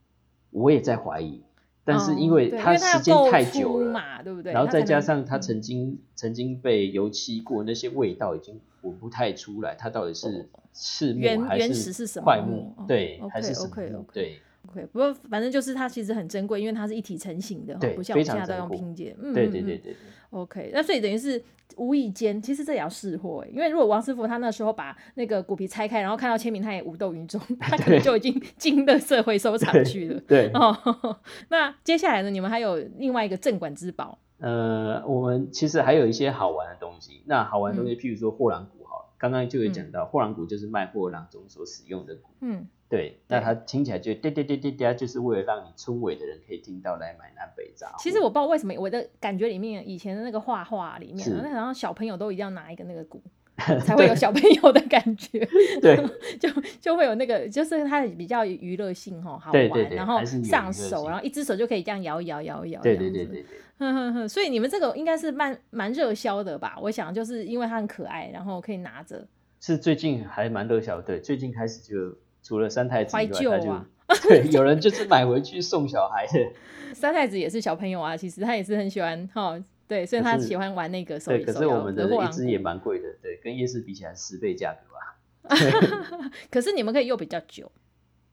[0.51, 1.42] 我也在怀疑，
[1.85, 4.53] 但是哦因为对它时间太久了，嘛，对不对？
[4.53, 5.42] 然后再加上它嗯。
[5.42, 19.14] 曾经、曾经被油漆过，那些味道已经闻不太出来，它到底是赤木还原始是什么块木哦对还是什么对 OK，不过反正就是它其实很珍贵，因为它是一体成型的，对不像现在都用拼接。
[19.20, 19.96] 嗯，对对对对对
[20.31, 21.42] ，OK，那所以等于是
[21.77, 30.20] 无意间，其实这也要试货欸因为如果王师傅他那时候把那个骨皮拆开，然后看到签名，他也无动于衷，他可能就已经进垃圾回收厂去了。
[30.29, 30.77] 对，哦，
[31.51, 32.31] 那接下来呢？
[32.31, 37.22] 你们还有另外一个镇馆之宝，呃，我们其实还有一些好玩的东西。
[37.27, 42.31] 那好玩的东嗯西，譬如说货郎骨好了，刚刚就有讲到，货郎骨就是卖货郎中所使用的骨。
[42.40, 47.94] 嗯，对，那对它听起来就滴滴滴滴滴，就是为了让你村尾的人可以听到来买南北杂货。
[47.98, 53.22] 其实我不知道为什么，我的感觉里面，以前的那个画画里面那好像小朋友都一定要拿一个那个鼓，
[53.87, 55.38] 才会有小朋友的感觉。
[55.81, 55.96] 对
[56.38, 56.50] 就
[56.83, 63.46] 就会有那个，就是它比较娱乐性哈，好玩，然后上手，然后一只手就可以这样摇一摇摇一摇，对这样子对对对对，
[63.78, 66.78] 哼哼哼，所以你们这个应该是蛮蛮热销的吧？
[66.78, 69.26] 我想就是因为它很可爱，然后可以拿着
[69.61, 71.02] 是最近还蛮热销的。
[71.02, 73.87] 对，最近开始就除了三太子怀以外，它就旧啊。
[74.28, 76.52] 对，有人就是买回去送小孩的。
[76.92, 86.31] 三太子也是小朋友啊，其实他也是很喜欢哈，对，所以他喜欢玩那个手对，可是我们的一只也鼓蛮贵的，对，跟夜市比起来十倍价格吧。
[86.50, 87.72] 可是你们可以用比较久，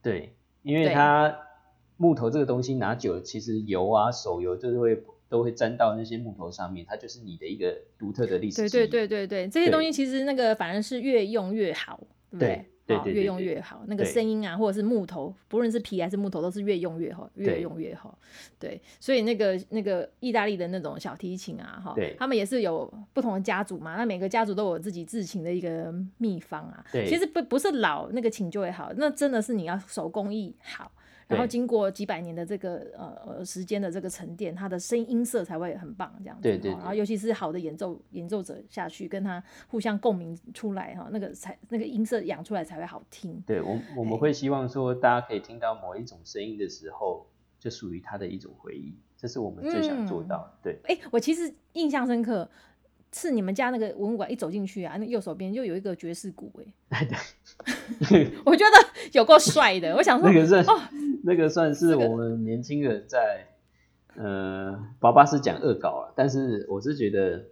[0.03, 1.33] 对，因为它
[1.95, 8.69] 木头这个东西拿久了，其实油啊、手油就是会都会沾到那些木头上面，它就是你的一个独特的历史对。
[8.69, 11.97] 对对对对，这些东西其实那个反而是越用越好，
[12.29, 12.97] 对不对对？
[12.97, 18.17] 哦越用越好，那个声音啊，或者是木头，不论是皮还是木头，都是越用越好，越用越好。
[18.59, 26.83] 对，所以那个那个意大利的那种小提琴啊，哈，他们也是有不同的家族嘛，那每个家族都有自己制琴的一个秘方啊。
[26.91, 30.91] 对其实不不是老那个琴就会好，那真的是你要手工艺好。
[31.29, 36.41] 然后对经过几百年的这个呃呃时间的这个沉淀，它的声音色才会很棒，这样子。
[36.41, 43.41] 对对然后尤其是好的演奏演奏者下去，跟他互相共鸣出来哈，那个才那个音色养出来才会好听。
[43.45, 47.27] 对我我们会希望说，大家可以听到某一种声音的时候，
[47.59, 50.53] 就属于他的一种回忆，这是我们最想做到的。
[50.63, 52.49] 对哎，我其实印象深刻。
[53.11, 56.51] 是你们家那个文物馆一走进去啊， 那右手边就有一个爵士鼓
[56.89, 57.07] 哎、
[58.45, 59.95] 我觉得有够帅的。
[59.95, 60.81] 我想说，那个算、哦
[61.23, 63.47] 那个算是我们年轻人在
[64.15, 67.45] 呃，爸爸是讲恶搞啊，但是我是觉得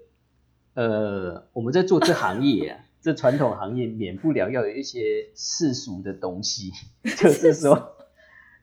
[0.73, 6.71] 呃，我们在做这行业啊， 这传统行业免不了要有一些世俗的东西，
[7.17, 7.93] 就是说。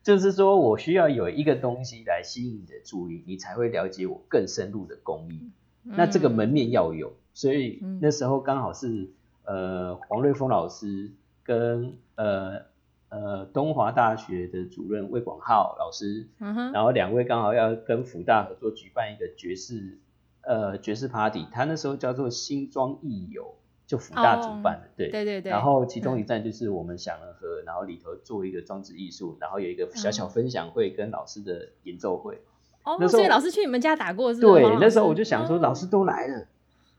[0.03, 5.51] 就是说我需要有一个东西来吸引你的注意，你才会了解我更深入的工艺。
[5.85, 9.11] 那这个门面要有，所以嗯那时候刚好是
[9.45, 11.13] 呃黄瑞峰老师
[11.43, 12.63] 跟呃
[13.11, 19.99] 呃东华大学的主任魏广浩老师，嗯，然后两位刚好要跟福大合作举办一个爵士
[20.41, 23.55] 呃爵士 party，他那时候叫做新庄艺友，
[23.87, 25.11] 就福大主办的，对。
[25.11, 25.51] 对对对。
[25.53, 32.41] 然后其中一站就是我们享了河，然后里头做一个装置艺术，然后有一个小小分享会跟老师的演奏会。
[32.85, 34.53] 哦，那时候所以老师去你们家打过是吗？
[34.53, 36.47] 对，那时候我就想说，哦老师都来了，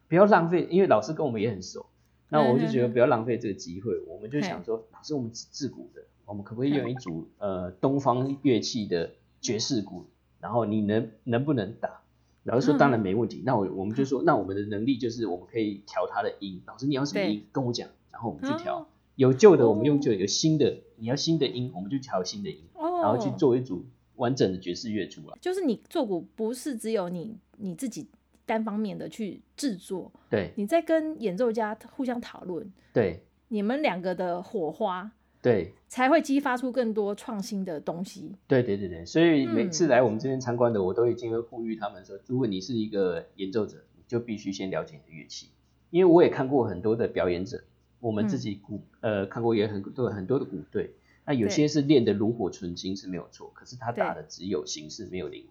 [0.09, 1.85] 不要浪费，因为老师跟我们也很熟，
[2.29, 9.11] 那我就觉得不要浪费这个机会，我们就想说，老师我们自自古的，我们可不可以用一组呃东方乐器的
[9.41, 10.05] 爵士鼓，
[10.39, 12.01] 然后你能能不能打？
[12.43, 12.77] 老师说嗯。
[12.77, 25.37] 当然没问题，那我我们就说，那我们的能力就是我们可以调它的音，老师你要什么音跟我讲，然后我们去调哦，有旧的我们用哦旧的，有新的你要新的音，我们就调新的音，哦，然后去做一组完整的爵士乐出来。
[25.41, 28.07] 就是你做鼓不是只有你你自己
[28.45, 35.11] 单方面的去制作，对你在跟演奏家互相讨论，对你们两个的火花
[35.41, 35.73] 对。
[35.87, 38.35] 才会激发出更多创新的东西。
[38.47, 45.51] 对对对对，所以每嗯次来我们这边参观的，我都已经会呼吁他们说，如果你是一个演奏者，你就必须先了解你的乐器，
[45.89, 47.63] 因为我也看过很多的表演者，
[48.01, 50.91] 我们自己鼓、呃看过也很多很多的鼓队，
[51.25, 55.45] 那有些是练得炉火纯青是没有错，可是他打的只有形式没有灵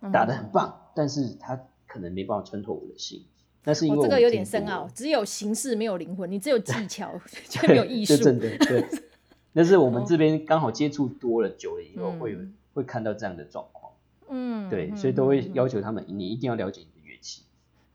[0.00, 3.24] 魂，打的很棒，但是他可能没办法穿透我的心，
[3.64, 8.24] 那是因为我哦这个有点深奥，只有形式没有灵魂，你只有技 巧 却没有艺术这。
[8.24, 8.84] 真的对。
[9.52, 12.38] 但是我们这边刚好接触多了久了以后，嗯会有
[12.72, 13.92] 会看到这样的状况。
[14.28, 17.42] 嗯，对，嗯所以都会嗯要求他们，你一定要了解你的乐器。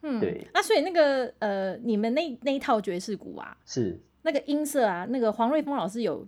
[0.02, 6.28] 嗯，对那所以那个呃，你们那那一套爵士鼓啊，是，那个音色啊，那个黄瑞峰老师有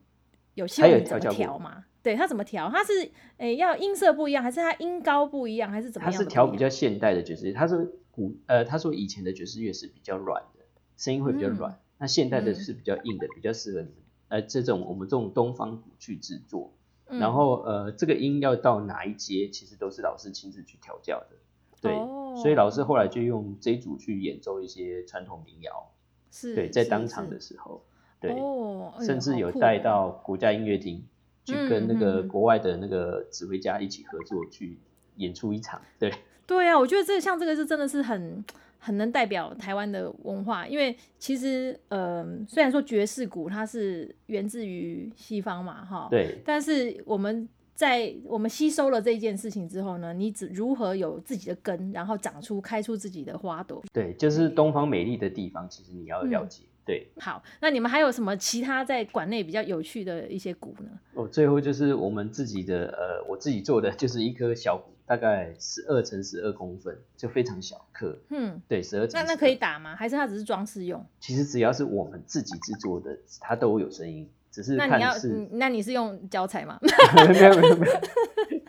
[0.57, 1.85] 有希他有望怎么调吗？
[2.01, 2.69] 对他怎么调？
[2.69, 6.17] 他是诶、要音色不一样，还是他音高不一样，还是怎么他？
[6.17, 10.65] 是调比较现代的爵士乐，他说古呃，他说以前的爵士乐是比较软的，
[10.97, 13.95] 声音会比较软，那现代的嗯是比较硬的，比较适合你们
[14.29, 16.73] 呃这种我们这种东方鼓去制作。
[17.09, 21.37] 嗯然后呃，这个音要到哪一阶，其实都是老师亲自去调教的。
[21.81, 25.91] 对，哦所以老师后来就用这一组去演奏一些传统民谣。
[26.31, 27.85] 是对，在当场的时候，
[28.19, 31.03] 对，哦，哎甚至有带到国家音乐厅
[31.45, 34.77] 去跟那嗯嗯嗯个国外的那个指挥家一起合作去
[35.17, 35.81] 演出一场。
[35.99, 36.11] 对，
[36.47, 38.43] 对啊，我觉得这像这个是真的是很
[38.79, 53.83] 很能代表台湾的文化，因为其实呃，虽然说爵士鼓它是源自于西方嘛，哈，，对，但是我们在我们吸收了这一件事情之后呢，你只如何有自己的根，然后长出开出自己的花朵。
[53.93, 56.63] 对，就是东方美丽的地方，其实你要了嗯解。
[56.87, 60.89] 对，好，那你们还有什么其他在馆内比较有趣的一些鼓呢？
[61.15, 68.17] 哦，最后就是我们自己的呃，我自己做的就是一颗小鼓，大概十二乘十二公分，就非常小颗。
[68.29, 69.97] 嗯，对，十二乘那那可以打吗？
[69.97, 71.05] 还是它只是装饰用？
[71.19, 75.13] 其实只要是我们自己制作的，它都有声音，只是那你要，
[75.51, 76.79] 那你是用脚踩吗？
[77.27, 77.93] 没有没有没有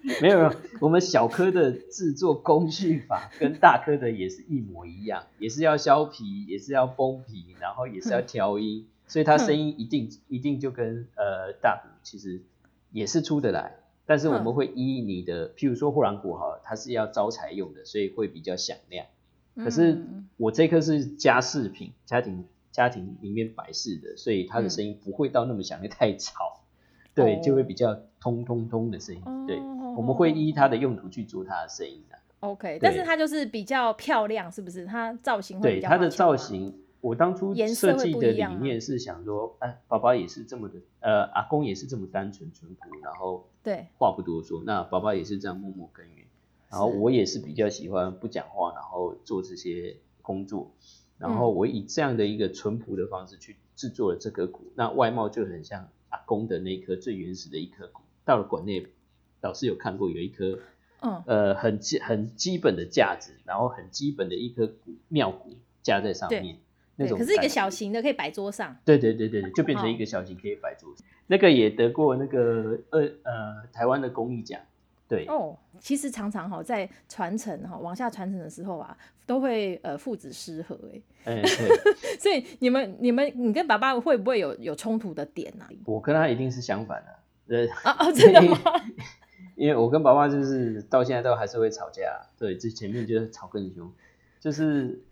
[0.23, 12.43] 没有没有，我们小颗的制作工序法跟大颗的也是一模一样，也是要削皮，也是要封皮，然后也是要调音，所以它声音一定一定就跟呃大鼓其实
[12.91, 19.07] 也是出得来，但是我们会依你的，譬如说霍兰鼓哈，它是要招财用的，所以会比较响亮。
[19.57, 26.61] 可是嗯我这颗是家饰品，家庭家庭里面摆饰的，所以它的声音不会到那么响亮，太吵。
[27.25, 29.23] 对，就会哦比较通通通的声音。
[29.47, 32.17] 对，哦我们会依它的用途去做它的声音的。
[32.41, 34.87] OK，但是它就是比较漂亮，是不是？
[34.87, 46.25] 它造型对它的造型，我当初设计的理念是想说，哎，爸爸也是这么的，呃，阿公也是这么单纯淳朴，然后对，话不多说，那爸爸也是这样默默耕耘，
[46.71, 50.71] 然后我也是比较喜欢不讲话，然后做这些工作，
[51.19, 51.35] 然嗯。
[51.35, 58.03] 后我以这样的一个淳朴的方式去制作了这个鼓，那外貌就很像阿公的那颗最原始的一颗骨。
[58.25, 58.87] 到了馆内，
[59.41, 60.59] 老师有看过有一颗
[61.01, 66.59] 嗯，呃很基很基本的架子，然后很基本的一颗骨庙骨架在上对面，
[66.97, 71.07] 那，种可是一个小型的可以摆桌上，对对对对对， 就变成一个小型可以摆桌上。
[71.27, 74.61] 那个也得过那个呃呃台湾的工艺奖，
[75.09, 80.79] 对，哦，其实常常哈在传承哈往下传承的时候啊，都会呃父子失和
[81.25, 85.67] 哎，哎 对，所以你们你们你跟爸爸会不会有有冲突的点啊？
[85.87, 87.03] 我跟他一定是相反
[87.47, 88.59] 的，呃，啊哦，真的吗？
[89.57, 93.91] 因为我跟爸爸就是到现在都还是会吵架，对，这前面就是吵更凶，
[94.39, 95.03] 就是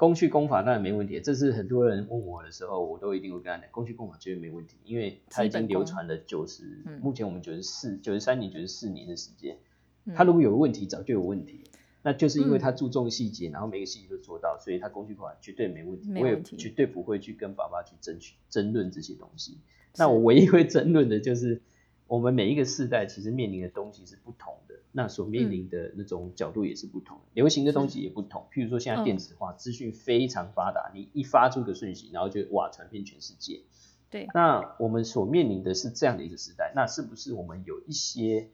[0.00, 9.58] 公序工法当然没问题，这是很多人问我的时候，我都一定会跟他讲，工序工法绝对没问题，因为它已经流传了九十、嗯目前我们九十四、九十三年、九十四年的时间，
[10.06, 11.64] 嗯他如果有问题，早就有问题。
[12.02, 16.10] 那就是因为嗯他注重细节，然后每个细节都做到，所以他工序工法绝对没问题。
[16.18, 19.58] 我也绝对不会去跟爸爸去争取争论这些东西。
[19.98, 21.60] 那我唯一会争论的就是，
[22.10, 28.48] 我们每一个世代其实面临的东西是不同的，那所面临的那种角度也是不同的，流行的东西也不同。
[28.52, 33.60] 譬如说现在嗯电子化，资讯非常发达，你一发出个讯息，然后就哇传遍全世界。
[34.10, 38.48] 对，那我们所面临的是这样的一个时代，那是不是我们有一些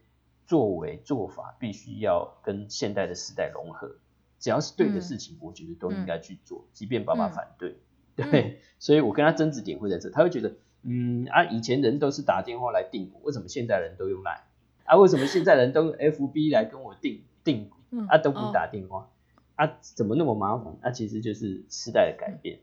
[0.45, 3.95] 作为做法必须要跟现代的时代融合？
[4.37, 7.69] 只要是对的嗯事情，我觉得都应该去做，即便爸爸嗯反对。
[7.71, 10.55] 嗯对，所以我跟他争执点会在这，他会觉得，
[10.87, 14.39] 嗯啊，以前人都是打电话来订股，为什么现在人都用 Line？
[14.85, 17.75] 啊，为什么现在人都用 FB 来跟我订订股？
[17.91, 19.09] 嗯啊，都不哦打电话，
[19.55, 20.73] 啊，怎么那么麻烦？
[20.81, 22.59] 啊，其实就是时代的改变。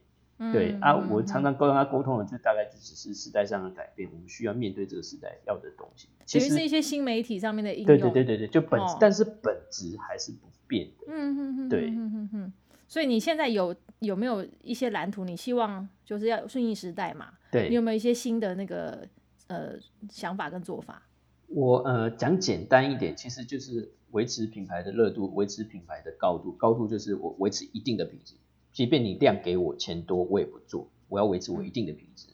[0.51, 6.09] 对嗯啊，我常常跟他沟通的，就大概就只是时代上的改变，我们需要面对这个时代要的东西。
[6.25, 11.05] 其实是一些新媒体上面的应用，对对对对对，就本但是本质还是不变的。
[11.07, 12.53] 嗯嗯嗯，对嗯嗯嗯。
[12.87, 15.23] 所以你现在有有没有一些蓝图？
[15.23, 17.27] 你希望就是要顺应时代嘛？
[17.55, 19.07] 对，你有没有一些新的那个
[19.47, 19.79] 呃
[20.09, 21.07] 想法跟做法？
[21.47, 26.51] 我呃讲简单一点，其实就是维持品牌的热度，维持品牌的高度。
[26.51, 28.35] 高度就是我维持一定的品质，
[28.73, 32.27] 即便你量给我钱多，我也不做，我要维持我一定的品质。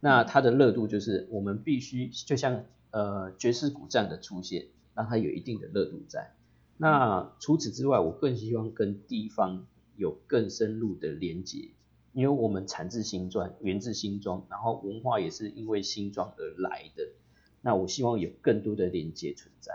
[0.00, 6.34] 那它的热度就是我们必须，就像呃爵士鼓这样的出现，让它有一定的热度在。
[6.76, 9.66] 那除此之外，我更希望跟地方
[9.96, 11.70] 有更深入的连接，
[12.16, 17.06] 因为我们产自新庄，源自新庄，然后文化也是因为新庄而来的。
[17.60, 19.74] 那我希望有更多的连接存在。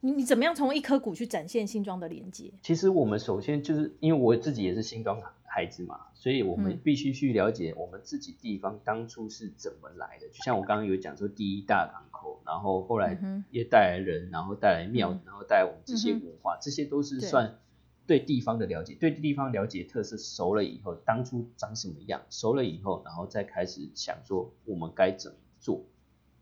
[0.00, 2.52] 你你怎么样从一颗骨去展现新庄的连接？
[2.64, 10.26] 其实我们首先就是因为我自己也是新庄孩子嘛，所以我们嗯必须去了解我们自己地方当初是怎么来的。
[10.30, 13.16] 就像我刚刚有讲说，第一大港口，然后后来
[13.52, 17.60] 也带来人，然后带来庙，嗯然后带来我们这些文化，这些都是算
[18.08, 18.96] 对地方的了解。
[18.98, 25.84] 对地方了解特色熟了以后，当初长什么样，熟了以后，然后再开始想说我们该怎么做。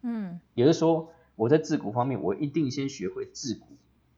[0.03, 3.67] 嗯也就是说，我在自古方面，我一定先学会自古，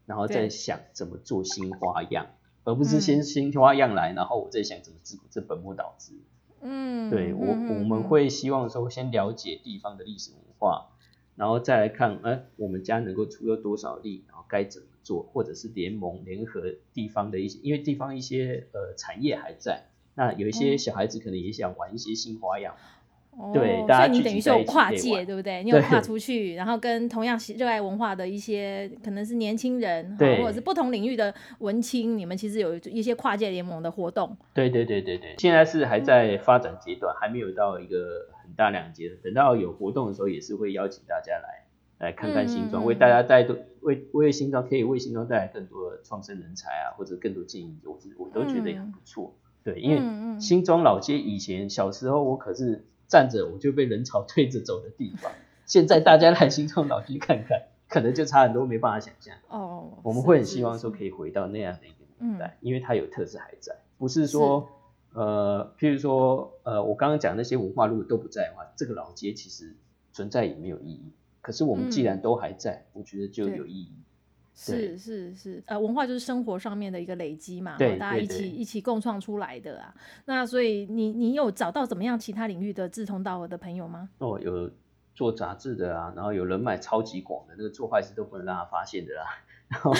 [0.04, 2.26] 然后再想怎么做新花样，
[2.64, 6.12] 而不是嗯先新花样来，然后我再想怎么制鼓，这本末倒置。
[6.60, 10.88] 嗯，对我，嗯我们会希望说，先了解地方的历史文化，
[11.38, 19.86] 然后再来看，哎，我们家能够出了多少力，然后该怎么做，或者是联盟联合地方的一些，因为地方一些呃产业还在，
[20.16, 22.74] 那有一些嗯小孩子可能也想玩一些新花样。
[22.74, 25.62] 哦对大家所以你聚等于是跨界，对不对？
[25.62, 34.36] 你有跨出去，然后跟同样喜热爱文化的一些可能是年轻人，哈对或者是不同领域的文青，你们其实有一些跨界联盟的活动。
[34.52, 39.10] 对对对对对，现在是还在发展阶段，还没有到一个很大两节。
[39.22, 41.64] 等到有活动的时候，也是会邀请大家来
[41.98, 49.32] 来看看新庄，为大家带多为为新庄可以为新庄带来更多的创生人才啊，或者更多建议，我是我都觉得也很不错。
[49.62, 55.30] 对，因为新庄老街以前小时候我可是站着我就被人潮推着走的地方，
[55.64, 59.36] 现在大家来新庄老街看看， 可能就差很多，没办法想象。
[59.48, 64.68] 哦，我们会很希望是说可以回到那样的一个嗯年代，因为它有特色还在，不是说
[65.18, 69.74] 呃，譬如说呃，我刚刚讲那些文化如果都不在的话，这个老街其实
[70.12, 71.10] 存在也没有意义。
[71.40, 73.92] 可是我们既然都还在，我觉得就有意义。
[74.54, 79.92] 是是是，呃，文化就是生活上面的一个累积嘛，对大家一起一起共创出来的啊。
[80.24, 84.08] 那所以你你有找到怎么样其他领域的志同道合的朋友吗？
[84.18, 84.70] 哦，有
[85.16, 89.24] 做杂志的啊，然后有人脉超级广的，那个做坏事都不能让他发现的啦。
[89.68, 89.92] 然 后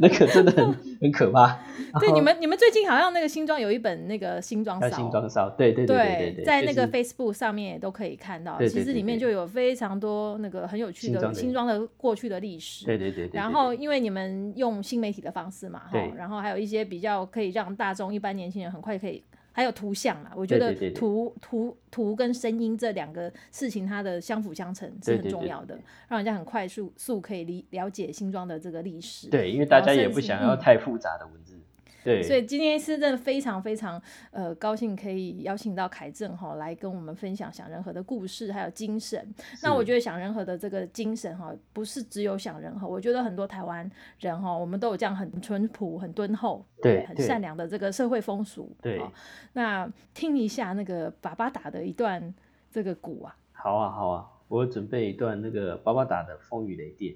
[0.00, 1.56] 那个真的很很可怕。
[2.00, 12.84] 对，你们你们最近好像那个新装有一本那个新庄要骚，新装扫，对对对对在那个 Facebook 上面也都可以看到，其实里面就有非常多那个很有趣的新装的过去的历史。
[12.86, 19.22] 对对对对对，然后，因为你们用新媒体的方式嘛，哈，然后还有一些比较可以让大众一般年轻人很快可以，
[19.52, 25.78] 还有图像啦，我觉得图图图跟声音这两个事情，它的相辅相成是很重要的，
[26.08, 29.28] 让人家很快速速可以理了解新庄的这个历史。
[29.28, 31.58] 对，因为大家也不想要太复杂的文字，
[32.04, 34.00] 对，所以今天是真的非常非常
[34.30, 39.34] 呃高兴可以邀请到凯正哈来跟我们分享想人和的故事还有精神。
[39.62, 43.88] 那我觉得想人和的这个精神哈，不是只有想人和，我觉得很多台湾
[44.18, 48.74] 人哈，我们都有这样很淳朴、很敦厚、很对很善良的这个社会风俗。
[48.82, 49.12] 对哦
[49.52, 52.34] 那听一下那个爸爸打的一段
[52.70, 53.36] 这个鼓啊。
[53.52, 57.14] 好啊好啊，我有准备一段那个爸爸打的风雨雷电，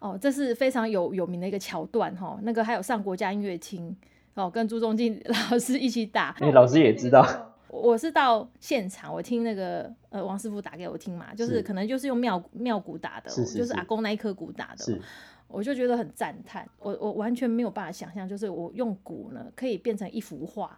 [0.00, 3.94] 哦，这是非常有有名的一个桥段哈、那个还有上国家音乐厅
[4.34, 5.20] 哦，跟朱宗庆
[5.50, 6.34] 老师一起打。
[6.40, 7.26] 哎，老师也知道，
[7.68, 15.00] 我是到现场，我听那个呃王师傅打给我听嘛，就是是可能就是用妙妙鼓打的哦、是是就是阿公那一颗鼓打的
[15.48, 20.76] 我就觉得很赞叹，我我完全没有办法想象，就是我用鼓呢可以变成一幅画，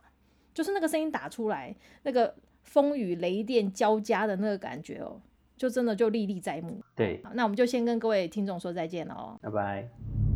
[0.53, 2.35] 就是那个声音打出来，那个
[2.65, 5.19] 风雨雷电交加的那个感觉哦，
[5.59, 6.81] 就真的就历历在目。
[6.95, 9.37] 对，好，那我们就先跟各位听众说再见了哦。
[9.43, 10.28] 拜拜。